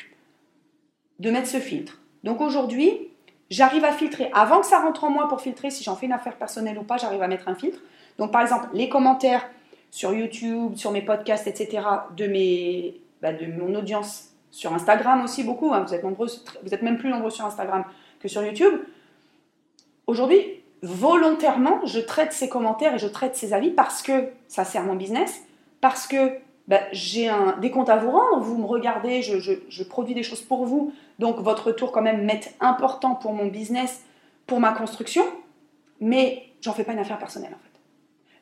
de 1.19 1.31
mettre 1.31 1.47
ce 1.47 1.57
filtre. 1.57 2.01
Donc 2.25 2.41
aujourd'hui, 2.41 3.07
j'arrive 3.49 3.85
à 3.85 3.93
filtrer. 3.93 4.29
Avant 4.33 4.59
que 4.59 4.65
ça 4.65 4.79
rentre 4.79 5.05
en 5.05 5.09
moi 5.09 5.29
pour 5.29 5.39
filtrer 5.39 5.71
si 5.71 5.83
j'en 5.83 5.95
fais 5.95 6.07
une 6.07 6.11
affaire 6.11 6.35
personnelle 6.35 6.77
ou 6.77 6.83
pas, 6.83 6.97
j'arrive 6.97 7.21
à 7.21 7.27
mettre 7.27 7.47
un 7.47 7.55
filtre. 7.55 7.79
Donc, 8.17 8.31
par 8.31 8.41
exemple, 8.41 8.67
les 8.73 8.89
commentaires 8.89 9.47
sur 9.91 10.13
YouTube, 10.13 10.75
sur 10.75 10.91
mes 10.91 11.01
podcasts, 11.01 11.47
etc., 11.47 11.85
de, 12.15 12.27
mes, 12.27 12.95
bah, 13.21 13.33
de 13.33 13.45
mon 13.45 13.75
audience 13.75 14.29
sur 14.51 14.73
Instagram 14.73 15.23
aussi 15.23 15.43
beaucoup, 15.43 15.73
hein. 15.73 15.83
vous, 15.87 15.93
êtes 15.93 16.03
nombreux, 16.03 16.27
vous 16.63 16.73
êtes 16.73 16.81
même 16.81 16.97
plus 16.97 17.09
nombreux 17.09 17.29
sur 17.29 17.45
Instagram 17.45 17.83
que 18.19 18.27
sur 18.27 18.43
YouTube. 18.43 18.73
Aujourd'hui, 20.07 20.41
volontairement, 20.81 21.85
je 21.85 21.99
traite 21.99 22.33
ces 22.33 22.49
commentaires 22.49 22.95
et 22.95 22.99
je 22.99 23.07
traite 23.07 23.35
ces 23.35 23.53
avis 23.53 23.69
parce 23.69 24.01
que 24.01 24.29
ça 24.47 24.63
sert 24.63 24.83
mon 24.83 24.95
business, 24.95 25.43
parce 25.81 26.07
que 26.07 26.39
bah, 26.67 26.81
j'ai 26.91 27.31
des 27.61 27.71
comptes 27.71 27.89
à 27.89 27.97
vous 27.97 28.11
rendre, 28.11 28.39
vous 28.39 28.57
me 28.57 28.65
regardez, 28.65 29.21
je, 29.21 29.83
produis 29.83 30.13
des 30.13 30.23
choses 30.23 30.41
pour 30.41 30.65
vous, 30.65 30.93
donc 31.17 31.37
votre 31.39 31.67
retour 31.67 31.91
quand 31.91 32.01
même 32.01 32.25
m'est 32.25 32.55
important 32.59 33.15
pour 33.15 33.33
mon 33.33 33.47
business, 33.47 34.03
pour 34.47 34.59
ma 34.59 34.71
construction, 34.71 35.23
mais 35.99 36.43
j'en 36.61 36.73
fais 36.73 36.83
pas 36.83 36.93
une 36.93 36.99
affaire 36.99 37.17
personnelle 37.17 37.53
en 37.53 37.57
fait. 37.57 37.68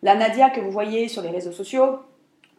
La 0.04 0.16
Nadia 0.16 0.50
que 0.50 0.60
vous 0.60 0.72
voyez 0.72 1.08
sur 1.08 1.22
les 1.22 1.30
réseaux 1.30 1.52
sociaux, 1.52 2.00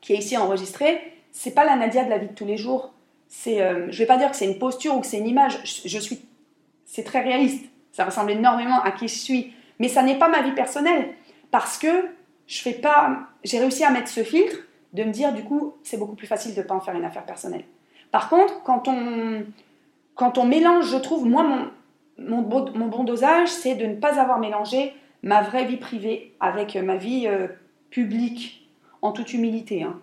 qui 0.01 0.15
est 0.15 0.19
ici 0.19 0.37
enregistrée, 0.37 1.01
c'est 1.33 1.55
pas 1.55 1.65
la 1.65 1.77
Nadia 1.77 2.05
de 2.05 2.11
la 2.11 2.19
vie 2.19 2.29
de 2.29 2.35
tous 2.35 2.47
les 2.47 2.57
jours 2.57 2.93
c'est, 3.29 3.61
euh, 3.61 3.91
je 3.91 3.99
vais 3.99 4.07
pas 4.07 4.17
dire 4.17 4.31
que 4.31 4.37
c'est 4.37 4.47
une 4.47 4.59
posture 4.59 4.97
ou 4.97 5.01
que 5.01 5.07
c'est 5.07 5.19
une 5.19 5.27
image. 5.27 5.61
Je, 5.85 5.99
suis, 5.99 6.21
c'est 6.87 7.05
très 7.05 7.21
réaliste. 7.21 7.65
Ça 7.93 8.05
ressemble 8.05 8.31
énormément 8.31 8.81
à 8.83 8.91
qui 8.91 9.07
je 9.07 9.19
suis, 9.19 9.53
mais 9.79 9.89
ça 9.89 10.03
n'est 10.03 10.19
pas 10.19 10.29
ma 10.29 10.43
vie 10.43 10.53
personnelle 10.53 11.11
parce 11.51 11.79
que 11.79 12.07
je 12.47 12.61
fais 12.61 12.73
pas. 12.73 13.19
J'ai 13.45 13.59
réussi 13.59 13.85
à 13.85 13.91
mettre 13.91 14.09
ce 14.09 14.23
filtre 14.23 14.57
de 14.95 15.05
me 15.05 15.11
dire 15.11 15.33
du 15.35 15.45
coup 15.45 15.75
c'est 15.83 15.99
beaucoup 15.99 16.15
plus 16.15 16.27
facile 16.27 16.55
de 16.55 16.63
pas 16.63 16.75
en 16.75 16.81
faire 16.81 16.95
une 16.95 17.05
affaire 17.05 17.27
personnelle. 17.27 17.65
Par 18.11 18.31
contre, 18.31 18.63
quand 18.63 18.89
on 18.89 19.45
quand 20.15 20.39
on 20.39 20.47
mélange, 20.47 20.91
je 20.91 20.97
trouve 20.97 21.27
moi 21.27 21.43
mon 21.43 21.71
mon, 22.21 22.41
bon 22.43 23.05
dosage, 23.05 23.49
c'est 23.49 23.77
de 23.77 23.87
ne 23.87 23.95
pas 23.95 24.21
avoir 24.21 24.41
mélangé 24.41 24.93
ma 25.23 25.43
vraie 25.43 25.65
vie 25.65 25.77
privée 25.77 26.35
avec 26.41 26.77
ma 26.77 26.97
vie 26.97 27.27
euh, 27.27 27.49
publique, 27.91 28.69
en 29.03 29.13
toute 29.13 29.33
humilité. 29.33 29.83
Hein. 29.83 29.99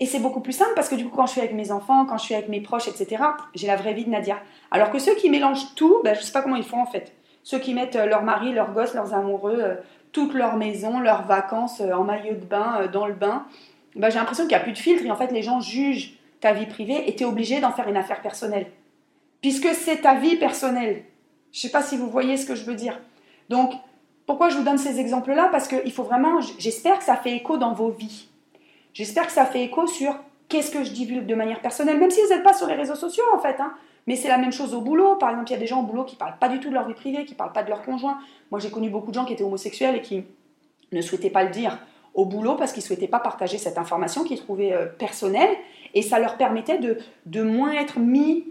Et 0.00 0.06
c'est 0.06 0.18
beaucoup 0.18 0.40
plus 0.40 0.52
simple 0.52 0.72
parce 0.74 0.88
que 0.88 0.96
du 0.96 1.04
coup, 1.04 1.16
quand 1.16 1.26
je 1.26 1.32
suis 1.32 1.40
avec 1.40 1.54
mes 1.54 1.70
enfants, 1.70 2.04
quand 2.04 2.18
je 2.18 2.24
suis 2.24 2.34
avec 2.34 2.48
mes 2.48 2.60
proches, 2.60 2.88
etc., 2.88 3.22
j'ai 3.54 3.66
la 3.66 3.76
vraie 3.76 3.94
vie 3.94 4.04
de 4.04 4.10
Nadia. 4.10 4.38
Alors 4.70 4.90
que 4.90 4.98
ceux 4.98 5.14
qui 5.14 5.30
mélangent 5.30 5.74
tout, 5.76 6.00
ben, 6.02 6.14
je 6.14 6.20
ne 6.20 6.24
sais 6.24 6.32
pas 6.32 6.42
comment 6.42 6.56
ils 6.56 6.64
font 6.64 6.82
en 6.82 6.86
fait. 6.86 7.14
Ceux 7.42 7.58
qui 7.58 7.74
mettent 7.74 7.96
euh, 7.96 8.06
leur 8.06 8.22
mari, 8.22 8.52
leurs 8.52 8.72
gosses, 8.72 8.94
leurs 8.94 9.14
amoureux, 9.14 9.58
euh, 9.60 9.74
toute 10.12 10.34
leur 10.34 10.56
maison, 10.56 10.98
leurs 10.98 11.22
vacances 11.22 11.80
euh, 11.80 11.92
en 11.92 12.04
maillot 12.04 12.34
de 12.34 12.44
bain, 12.44 12.86
dans 12.92 13.06
le 13.06 13.14
bain, 13.14 13.46
ben, 13.94 14.10
j'ai 14.10 14.18
l'impression 14.18 14.44
qu'il 14.44 14.56
n'y 14.56 14.60
a 14.60 14.60
plus 14.60 14.72
de 14.72 14.78
filtre 14.78 15.04
et 15.04 15.10
en 15.10 15.16
fait 15.16 15.30
les 15.30 15.42
gens 15.42 15.60
jugent 15.60 16.18
ta 16.40 16.52
vie 16.52 16.66
privée 16.66 17.08
et 17.08 17.14
tu 17.14 17.22
es 17.22 17.26
obligé 17.26 17.60
d'en 17.60 17.70
faire 17.70 17.88
une 17.88 17.96
affaire 17.96 18.20
personnelle. 18.20 18.66
Puisque 19.40 19.68
c'est 19.74 19.98
ta 19.98 20.14
vie 20.14 20.36
personnelle. 20.36 21.04
Je 21.52 21.58
ne 21.58 21.60
sais 21.62 21.70
pas 21.70 21.82
si 21.82 21.96
vous 21.96 22.10
voyez 22.10 22.36
ce 22.36 22.46
que 22.46 22.56
je 22.56 22.64
veux 22.64 22.74
dire. 22.74 22.98
Donc, 23.48 23.72
pourquoi 24.26 24.48
je 24.48 24.56
vous 24.56 24.64
donne 24.64 24.78
ces 24.78 25.00
exemples-là? 25.00 25.48
Parce 25.50 25.68
qu'il 25.68 25.92
faut 25.92 26.04
vraiment, 26.04 26.40
j'espère 26.58 26.98
que 26.98 27.04
ça 27.04 27.16
fait 27.16 27.32
écho 27.32 27.56
dans 27.56 27.74
vos 27.74 27.90
vies. 27.90 28.28
J'espère 28.92 29.26
que 29.26 29.32
ça 29.32 29.44
fait 29.44 29.64
écho 29.64 29.86
sur 29.86 30.14
qu'est-ce 30.48 30.70
que 30.70 30.84
je 30.84 30.92
divulgue 30.92 31.26
de 31.26 31.34
manière 31.34 31.60
personnelle, 31.60 31.98
même 31.98 32.10
si 32.10 32.20
vous 32.22 32.28
n'êtes 32.28 32.44
pas 32.44 32.54
sur 32.54 32.66
les 32.66 32.74
réseaux 32.74 32.94
sociaux 32.94 33.24
en 33.34 33.38
fait. 33.38 33.56
Hein. 33.60 33.74
Mais 34.06 34.16
c'est 34.16 34.28
la 34.28 34.38
même 34.38 34.52
chose 34.52 34.74
au 34.74 34.80
boulot. 34.80 35.16
Par 35.16 35.30
exemple, 35.30 35.50
il 35.50 35.52
y 35.54 35.56
a 35.56 35.58
des 35.58 35.66
gens 35.66 35.80
au 35.80 35.84
boulot 35.84 36.04
qui 36.04 36.14
ne 36.14 36.18
parlent 36.18 36.38
pas 36.38 36.48
du 36.48 36.60
tout 36.60 36.68
de 36.68 36.74
leur 36.74 36.86
vie 36.86 36.94
privée, 36.94 37.24
qui 37.24 37.32
ne 37.32 37.38
parlent 37.38 37.52
pas 37.52 37.62
de 37.62 37.70
leur 37.70 37.82
conjoint. 37.82 38.18
Moi, 38.50 38.60
j'ai 38.60 38.70
connu 38.70 38.90
beaucoup 38.90 39.10
de 39.10 39.14
gens 39.14 39.24
qui 39.24 39.32
étaient 39.32 39.44
homosexuels 39.44 39.96
et 39.96 40.00
qui 40.00 40.24
ne 40.92 41.00
souhaitaient 41.00 41.30
pas 41.30 41.44
le 41.44 41.50
dire 41.50 41.78
au 42.12 42.26
boulot 42.26 42.54
parce 42.54 42.72
qu'ils 42.72 42.82
ne 42.82 42.86
souhaitaient 42.86 43.08
pas 43.08 43.18
partager 43.18 43.58
cette 43.58 43.78
information 43.78 44.22
qu'ils 44.22 44.40
trouvaient 44.40 44.72
euh, 44.72 44.86
personnelle. 44.86 45.50
Et 45.94 46.02
ça 46.02 46.18
leur 46.18 46.36
permettait 46.36 46.78
de, 46.78 46.98
de 47.26 47.42
moins 47.42 47.72
être 47.72 47.98
mis 47.98 48.44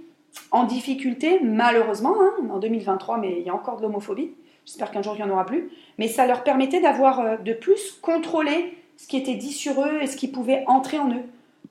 en 0.51 0.63
difficulté, 0.63 1.39
malheureusement, 1.41 2.15
hein, 2.19 2.33
en 2.51 2.57
2023, 2.57 3.17
mais 3.17 3.37
il 3.39 3.45
y 3.45 3.49
a 3.49 3.55
encore 3.55 3.77
de 3.77 3.83
l'homophobie. 3.83 4.31
J'espère 4.65 4.91
qu'un 4.91 5.01
jour 5.01 5.15
il 5.15 5.23
n'y 5.23 5.29
en 5.29 5.33
aura 5.33 5.45
plus. 5.45 5.69
Mais 5.97 6.07
ça 6.07 6.25
leur 6.25 6.43
permettait 6.43 6.81
d'avoir 6.81 7.19
euh, 7.19 7.37
de 7.37 7.53
plus 7.53 7.99
contrôlé 8.01 8.77
ce 8.97 9.07
qui 9.07 9.17
était 9.17 9.35
dit 9.35 9.51
sur 9.51 9.81
eux 9.81 10.01
et 10.01 10.07
ce 10.07 10.15
qui 10.15 10.27
pouvait 10.27 10.63
entrer 10.67 10.99
en 10.99 11.09
eux. 11.09 11.23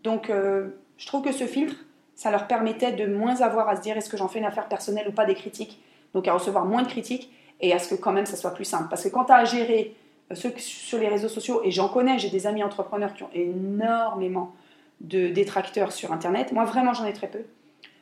Donc, 0.02 0.30
euh, 0.30 0.68
je 0.96 1.06
trouve 1.06 1.22
que 1.22 1.32
ce 1.32 1.44
filtre, 1.44 1.76
ça 2.14 2.30
leur 2.30 2.46
permettait 2.46 2.92
de 2.92 3.06
moins 3.06 3.40
avoir 3.40 3.68
à 3.68 3.76
se 3.76 3.80
dire 3.80 3.96
est-ce 3.96 4.10
que 4.10 4.16
j'en 4.16 4.28
fais 4.28 4.38
une 4.38 4.44
affaire 4.44 4.68
personnelle 4.68 5.08
ou 5.08 5.12
pas 5.12 5.24
des 5.24 5.34
critiques, 5.34 5.80
donc 6.14 6.28
à 6.28 6.34
recevoir 6.34 6.64
moins 6.64 6.82
de 6.82 6.88
critiques 6.88 7.32
et 7.60 7.72
à 7.72 7.78
ce 7.78 7.94
que 7.94 8.00
quand 8.00 8.12
même 8.12 8.26
ça 8.26 8.36
soit 8.36 8.52
plus 8.52 8.64
simple. 8.64 8.88
Parce 8.90 9.04
que 9.04 9.08
quand 9.08 9.24
tu 9.24 9.32
as 9.32 9.36
à 9.36 9.44
gérer 9.44 9.94
euh, 10.30 10.34
ceux 10.34 10.52
sur 10.58 10.98
les 10.98 11.08
réseaux 11.08 11.28
sociaux, 11.28 11.62
et 11.64 11.70
j'en 11.70 11.88
connais, 11.88 12.18
j'ai 12.18 12.30
des 12.30 12.46
amis 12.46 12.62
entrepreneurs 12.62 13.14
qui 13.14 13.22
ont 13.22 13.30
énormément 13.34 14.52
de 15.00 15.28
détracteurs 15.28 15.92
sur 15.92 16.12
Internet, 16.12 16.52
moi 16.52 16.64
vraiment 16.64 16.92
j'en 16.92 17.06
ai 17.06 17.12
très 17.12 17.28
peu, 17.28 17.40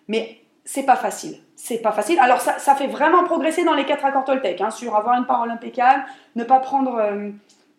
mais 0.08 0.38
c'est 0.64 0.84
pas 0.84 0.96
facile. 0.96 1.38
C'est 1.56 1.78
pas 1.78 1.92
facile. 1.92 2.18
Alors 2.18 2.40
ça, 2.40 2.58
ça, 2.58 2.74
fait 2.74 2.86
vraiment 2.86 3.24
progresser 3.24 3.64
dans 3.64 3.74
les 3.74 3.84
quatre 3.84 4.04
accords 4.04 4.24
Toltec, 4.24 4.60
hein, 4.60 4.70
sur 4.70 4.96
avoir 4.96 5.16
une 5.18 5.26
parole 5.26 5.50
impeccable, 5.50 6.04
ne 6.36 6.44
pas 6.44 6.60
prendre... 6.60 6.96
Euh, 6.96 7.30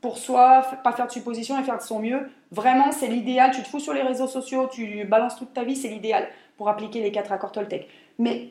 pour 0.01 0.17
soi, 0.17 0.65
pas 0.83 0.91
faire 0.91 1.07
de 1.07 1.11
suppositions 1.11 1.59
et 1.59 1.63
faire 1.63 1.77
de 1.77 1.83
son 1.83 1.99
mieux. 1.99 2.27
Vraiment, 2.51 2.91
c'est 2.91 3.07
l'idéal. 3.07 3.51
Tu 3.51 3.61
te 3.61 3.67
fous 3.67 3.79
sur 3.79 3.93
les 3.93 4.01
réseaux 4.01 4.27
sociaux, 4.27 4.67
tu 4.71 5.05
balances 5.05 5.35
toute 5.35 5.53
ta 5.53 5.63
vie, 5.63 5.75
c'est 5.75 5.89
l'idéal 5.89 6.27
pour 6.57 6.69
appliquer 6.69 7.01
les 7.01 7.11
quatre 7.11 7.31
accords 7.31 7.51
Toltec. 7.51 7.87
Mais 8.17 8.49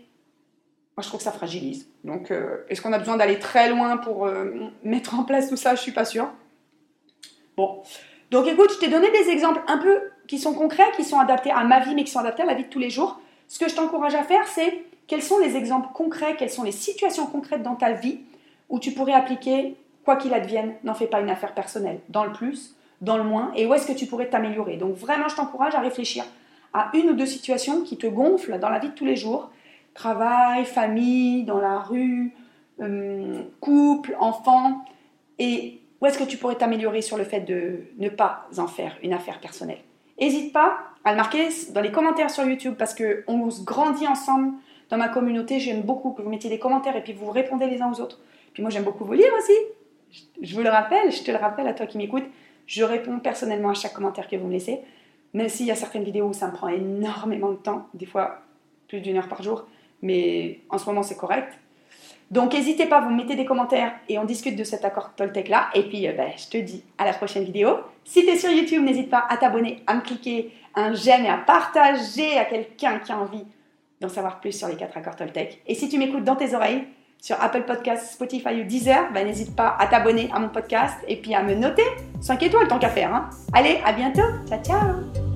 moi, 0.96 1.02
je 1.02 1.08
trouve 1.08 1.18
que 1.18 1.24
ça 1.24 1.32
fragilise. 1.32 1.88
Donc, 2.04 2.30
euh, 2.30 2.64
est-ce 2.68 2.80
qu'on 2.80 2.92
a 2.92 2.98
besoin 2.98 3.16
d'aller 3.16 3.38
très 3.38 3.68
loin 3.68 3.96
pour 3.96 4.26
euh, 4.26 4.70
mettre 4.84 5.18
en 5.18 5.24
place 5.24 5.48
tout 5.48 5.56
ça? 5.56 5.74
Je 5.74 5.80
suis 5.80 5.92
pas 5.92 6.04
sûre. 6.04 6.30
Bon. 7.56 7.82
Donc, 8.30 8.46
écoute, 8.46 8.72
je 8.72 8.78
t'ai 8.78 8.88
donné 8.88 9.10
des 9.10 9.28
exemples 9.30 9.60
un 9.66 9.78
peu 9.78 10.02
qui 10.28 10.38
sont 10.38 10.54
concrets, 10.54 10.90
qui 10.96 11.04
sont 11.04 11.18
adaptés 11.18 11.50
à 11.50 11.64
ma 11.64 11.80
vie, 11.80 11.96
mais 11.96 12.04
qui 12.04 12.12
sont 12.12 12.20
adaptés 12.20 12.42
à 12.42 12.46
la 12.46 12.54
vie 12.54 12.64
de 12.64 12.68
tous 12.68 12.78
les 12.78 12.90
jours. 12.90 13.20
Ce 13.50 13.58
que 13.58 13.68
je 13.68 13.74
t'encourage 13.74 14.14
à 14.14 14.22
faire, 14.22 14.46
c'est 14.46 14.84
quels 15.08 15.22
sont 15.22 15.40
les 15.40 15.56
exemples 15.56 15.88
concrets, 15.92 16.36
quelles 16.36 16.50
sont 16.50 16.62
les 16.62 16.70
situations 16.70 17.26
concrètes 17.26 17.64
dans 17.64 17.74
ta 17.74 17.90
vie 17.90 18.20
où 18.68 18.78
tu 18.78 18.92
pourrais 18.92 19.12
appliquer 19.12 19.74
quoi 20.04 20.14
qu'il 20.14 20.32
advienne, 20.32 20.74
n'en 20.84 20.94
fais 20.94 21.08
pas 21.08 21.20
une 21.20 21.30
affaire 21.30 21.52
personnelle, 21.52 21.98
dans 22.08 22.24
le 22.24 22.30
plus, 22.30 22.76
dans 23.00 23.16
le 23.16 23.24
moins, 23.24 23.50
et 23.56 23.66
où 23.66 23.74
est-ce 23.74 23.88
que 23.88 23.92
tu 23.92 24.06
pourrais 24.06 24.28
t'améliorer. 24.28 24.76
Donc 24.76 24.94
vraiment, 24.94 25.26
je 25.26 25.34
t'encourage 25.34 25.74
à 25.74 25.80
réfléchir 25.80 26.24
à 26.72 26.92
une 26.94 27.10
ou 27.10 27.14
deux 27.14 27.26
situations 27.26 27.82
qui 27.82 27.96
te 27.96 28.06
gonflent 28.06 28.56
dans 28.60 28.68
la 28.68 28.78
vie 28.78 28.90
de 28.90 28.94
tous 28.94 29.04
les 29.04 29.16
jours, 29.16 29.50
travail, 29.94 30.64
famille, 30.64 31.42
dans 31.42 31.58
la 31.58 31.80
rue, 31.80 32.32
euh, 32.80 33.42
couple, 33.60 34.16
enfant, 34.20 34.84
et 35.40 35.80
où 36.00 36.06
est-ce 36.06 36.20
que 36.20 36.24
tu 36.24 36.36
pourrais 36.36 36.54
t'améliorer 36.54 37.02
sur 37.02 37.16
le 37.16 37.24
fait 37.24 37.40
de 37.40 37.80
ne 37.98 38.10
pas 38.10 38.48
en 38.58 38.68
faire 38.68 38.96
une 39.02 39.12
affaire 39.12 39.40
personnelle. 39.40 39.80
N'hésite 40.20 40.52
pas 40.52 40.89
à 41.04 41.12
le 41.12 41.16
marquer 41.16 41.48
dans 41.72 41.80
les 41.80 41.92
commentaires 41.92 42.30
sur 42.30 42.44
YouTube 42.44 42.74
parce 42.78 42.94
qu'on 42.94 43.50
se 43.50 43.64
grandit 43.64 44.06
ensemble 44.06 44.54
dans 44.90 44.96
ma 44.96 45.08
communauté. 45.08 45.60
J'aime 45.60 45.82
beaucoup 45.82 46.12
que 46.12 46.22
vous 46.22 46.30
mettiez 46.30 46.50
des 46.50 46.58
commentaires 46.58 46.96
et 46.96 47.02
puis 47.02 47.12
vous 47.12 47.30
répondez 47.30 47.66
les 47.66 47.80
uns 47.82 47.92
aux 47.92 48.00
autres. 48.00 48.20
Puis 48.52 48.62
moi 48.62 48.70
j'aime 48.70 48.84
beaucoup 48.84 49.04
vous 49.04 49.12
lire 49.12 49.32
aussi 49.38 49.54
je 50.42 50.54
vous 50.54 50.62
le 50.62 50.70
rappelle, 50.70 51.12
je 51.12 51.22
te 51.22 51.30
le 51.30 51.36
rappelle 51.36 51.66
à 51.68 51.74
toi 51.74 51.86
qui 51.86 51.98
m'écoutes, 51.98 52.24
je 52.66 52.82
réponds 52.82 53.18
personnellement 53.18 53.70
à 53.70 53.74
chaque 53.74 53.92
commentaire 53.92 54.28
que 54.28 54.36
vous 54.36 54.46
me 54.46 54.52
laissez, 54.52 54.80
même 55.34 55.48
s'il 55.48 55.66
y 55.66 55.70
a 55.70 55.76
certaines 55.76 56.04
vidéos 56.04 56.26
où 56.26 56.32
ça 56.32 56.48
me 56.48 56.52
prend 56.52 56.68
énormément 56.68 57.50
de 57.50 57.56
temps, 57.56 57.88
des 57.94 58.06
fois 58.06 58.42
plus 58.88 59.00
d'une 59.00 59.16
heure 59.16 59.28
par 59.28 59.42
jour, 59.42 59.66
mais 60.02 60.60
en 60.70 60.78
ce 60.78 60.86
moment 60.86 61.02
c'est 61.02 61.16
correct. 61.16 61.58
Donc 62.30 62.54
n'hésitez 62.54 62.86
pas, 62.86 63.00
vous 63.00 63.10
mettez 63.10 63.34
des 63.34 63.44
commentaires 63.44 63.92
et 64.08 64.18
on 64.18 64.24
discute 64.24 64.56
de 64.56 64.64
cet 64.64 64.84
accord 64.84 65.12
Toltec 65.16 65.48
là. 65.48 65.68
Et 65.74 65.82
puis 65.82 66.06
euh, 66.06 66.12
ben, 66.12 66.30
je 66.36 66.48
te 66.48 66.58
dis 66.58 66.84
à 66.98 67.04
la 67.04 67.12
prochaine 67.12 67.44
vidéo. 67.44 67.78
Si 68.04 68.24
tu 68.24 68.30
es 68.30 68.36
sur 68.36 68.50
YouTube, 68.50 68.84
n'hésite 68.84 69.10
pas 69.10 69.26
à 69.28 69.36
t'abonner, 69.36 69.82
à 69.86 69.94
me 69.94 70.00
cliquer 70.00 70.52
un 70.74 70.94
j'aime 70.94 71.24
et 71.24 71.28
à 71.28 71.38
partager 71.38 72.38
à 72.38 72.44
quelqu'un 72.44 72.98
qui 73.00 73.12
a 73.12 73.18
envie 73.18 73.44
d'en 74.00 74.08
savoir 74.08 74.40
plus 74.40 74.52
sur 74.52 74.68
les 74.68 74.76
quatre 74.76 74.96
accords 74.96 75.16
Toltec. 75.16 75.60
Et 75.66 75.74
si 75.74 75.88
tu 75.88 75.98
m'écoutes 75.98 76.24
dans 76.24 76.36
tes 76.36 76.54
oreilles, 76.54 76.84
sur 77.20 77.36
Apple 77.40 77.62
Podcasts, 77.62 78.12
Spotify 78.12 78.60
ou 78.60 78.64
Deezer, 78.64 79.12
bah, 79.12 79.22
n'hésite 79.24 79.54
pas 79.54 79.76
à 79.78 79.86
t'abonner 79.86 80.30
à 80.32 80.38
mon 80.38 80.48
podcast 80.48 80.96
et 81.06 81.16
puis 81.16 81.34
à 81.34 81.42
me 81.42 81.54
noter 81.54 81.84
5 82.20 82.42
étoiles 82.42 82.68
tant 82.68 82.78
qu'à 82.78 82.88
faire. 82.88 83.14
Hein. 83.14 83.28
Allez, 83.52 83.78
à 83.84 83.92
bientôt. 83.92 84.22
Ciao, 84.48 84.62
ciao 84.62 85.29